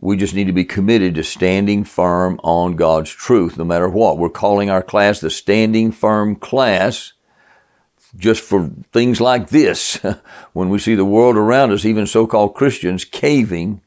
We 0.00 0.16
just 0.16 0.34
need 0.34 0.48
to 0.48 0.52
be 0.52 0.64
committed 0.64 1.14
to 1.14 1.22
standing 1.22 1.84
firm 1.84 2.40
on 2.42 2.74
God's 2.74 3.10
truth 3.10 3.56
no 3.56 3.64
matter 3.64 3.88
what. 3.88 4.18
We're 4.18 4.28
calling 4.28 4.70
our 4.70 4.82
class 4.82 5.20
the 5.20 5.30
Standing 5.30 5.92
Firm 5.92 6.34
class 6.34 7.12
just 8.16 8.42
for 8.42 8.68
things 8.92 9.20
like 9.20 9.50
this. 9.50 10.00
when 10.52 10.68
we 10.68 10.80
see 10.80 10.96
the 10.96 11.04
world 11.04 11.36
around 11.36 11.70
us, 11.70 11.84
even 11.84 12.08
so 12.08 12.26
called 12.26 12.56
Christians, 12.56 13.04
caving 13.04 13.80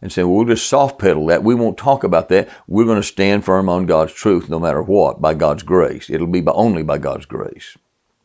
and 0.00 0.10
saying, 0.10 0.26
well, 0.26 0.38
we'll 0.38 0.54
just 0.54 0.66
soft 0.66 0.98
pedal 0.98 1.26
that. 1.26 1.44
We 1.44 1.54
won't 1.54 1.76
talk 1.76 2.04
about 2.04 2.30
that. 2.30 2.48
We're 2.66 2.86
going 2.86 3.02
to 3.02 3.06
stand 3.06 3.44
firm 3.44 3.68
on 3.68 3.84
God's 3.84 4.14
truth 4.14 4.48
no 4.48 4.58
matter 4.58 4.82
what, 4.82 5.20
by 5.20 5.34
God's 5.34 5.62
grace. 5.62 6.08
It'll 6.08 6.26
be 6.26 6.40
by, 6.40 6.52
only 6.52 6.84
by 6.84 6.96
God's 6.96 7.26
grace. 7.26 7.76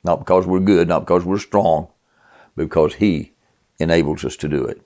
Not 0.05 0.19
because 0.19 0.47
we're 0.47 0.61
good, 0.61 0.87
not 0.87 1.01
because 1.01 1.25
we're 1.25 1.37
strong, 1.39 1.89
but 2.55 2.63
because 2.63 2.93
He 2.93 3.33
enables 3.79 4.25
us 4.25 4.35
to 4.37 4.47
do 4.47 4.65
it. 4.65 4.81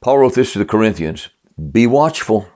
Paul 0.00 0.18
wrote 0.18 0.34
this 0.34 0.52
to 0.54 0.58
the 0.58 0.64
Corinthians 0.64 1.28
Be 1.72 1.86
watchful, 1.86 2.48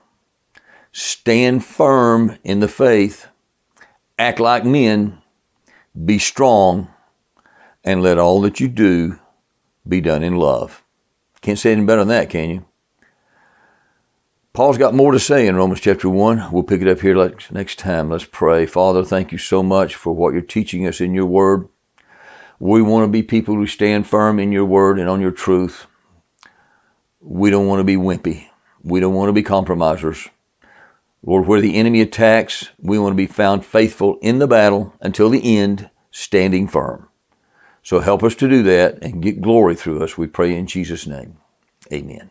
stand 0.91 1.63
firm 1.63 2.37
in 2.43 2.59
the 2.59 2.67
faith, 2.67 3.27
act 4.17 4.39
like 4.39 4.65
men, 4.65 5.21
be 6.05 6.19
strong, 6.19 6.87
and 7.83 8.01
let 8.01 8.17
all 8.17 8.41
that 8.41 8.59
you 8.59 8.67
do 8.67 9.19
be 9.87 10.01
done 10.01 10.23
in 10.23 10.35
love. 10.35 10.83
Can't 11.41 11.59
say 11.59 11.71
any 11.71 11.85
better 11.85 12.01
than 12.01 12.07
that, 12.09 12.29
can 12.29 12.49
you? 12.49 12.65
Paul's 14.53 14.77
got 14.77 14.93
more 14.93 15.11
to 15.11 15.19
say 15.19 15.47
in 15.47 15.57
Romans 15.57 15.81
chapter 15.81 16.09
1. 16.09 16.51
We'll 16.51 16.63
pick 16.63 16.81
it 16.81 16.87
up 16.87 17.01
here 17.01 17.13
next 17.51 17.77
time. 17.77 18.09
Let's 18.09 18.23
pray. 18.23 18.65
Father, 18.65 19.03
thank 19.03 19.33
you 19.33 19.37
so 19.37 19.61
much 19.61 19.95
for 19.95 20.13
what 20.13 20.31
you're 20.31 20.41
teaching 20.41 20.87
us 20.87 21.01
in 21.01 21.13
your 21.13 21.25
word. 21.25 21.67
We 22.59 22.81
want 22.81 23.05
to 23.05 23.11
be 23.11 23.23
people 23.23 23.55
who 23.55 23.67
stand 23.67 24.07
firm 24.07 24.39
in 24.39 24.51
your 24.51 24.65
word 24.65 24.99
and 24.99 25.09
on 25.09 25.21
your 25.21 25.31
truth. 25.31 25.85
We 27.21 27.49
don't 27.49 27.67
want 27.67 27.79
to 27.79 27.83
be 27.83 27.97
wimpy. 27.97 28.47
We 28.83 28.99
don't 28.99 29.13
want 29.13 29.29
to 29.29 29.33
be 29.33 29.43
compromisers. 29.43 30.27
Lord, 31.23 31.47
where 31.47 31.61
the 31.61 31.75
enemy 31.75 32.01
attacks, 32.01 32.69
we 32.79 32.99
want 32.99 33.13
to 33.13 33.17
be 33.17 33.27
found 33.27 33.65
faithful 33.65 34.19
in 34.21 34.39
the 34.39 34.47
battle 34.47 34.93
until 35.01 35.29
the 35.29 35.57
end, 35.57 35.89
standing 36.11 36.67
firm. 36.67 37.09
So 37.83 37.99
help 37.99 38.23
us 38.23 38.35
to 38.35 38.49
do 38.49 38.63
that 38.63 39.03
and 39.03 39.21
get 39.21 39.41
glory 39.41 39.75
through 39.75 40.03
us, 40.03 40.17
we 40.17 40.27
pray 40.27 40.55
in 40.55 40.67
Jesus' 40.67 41.07
name. 41.07 41.37
Amen. 41.91 42.29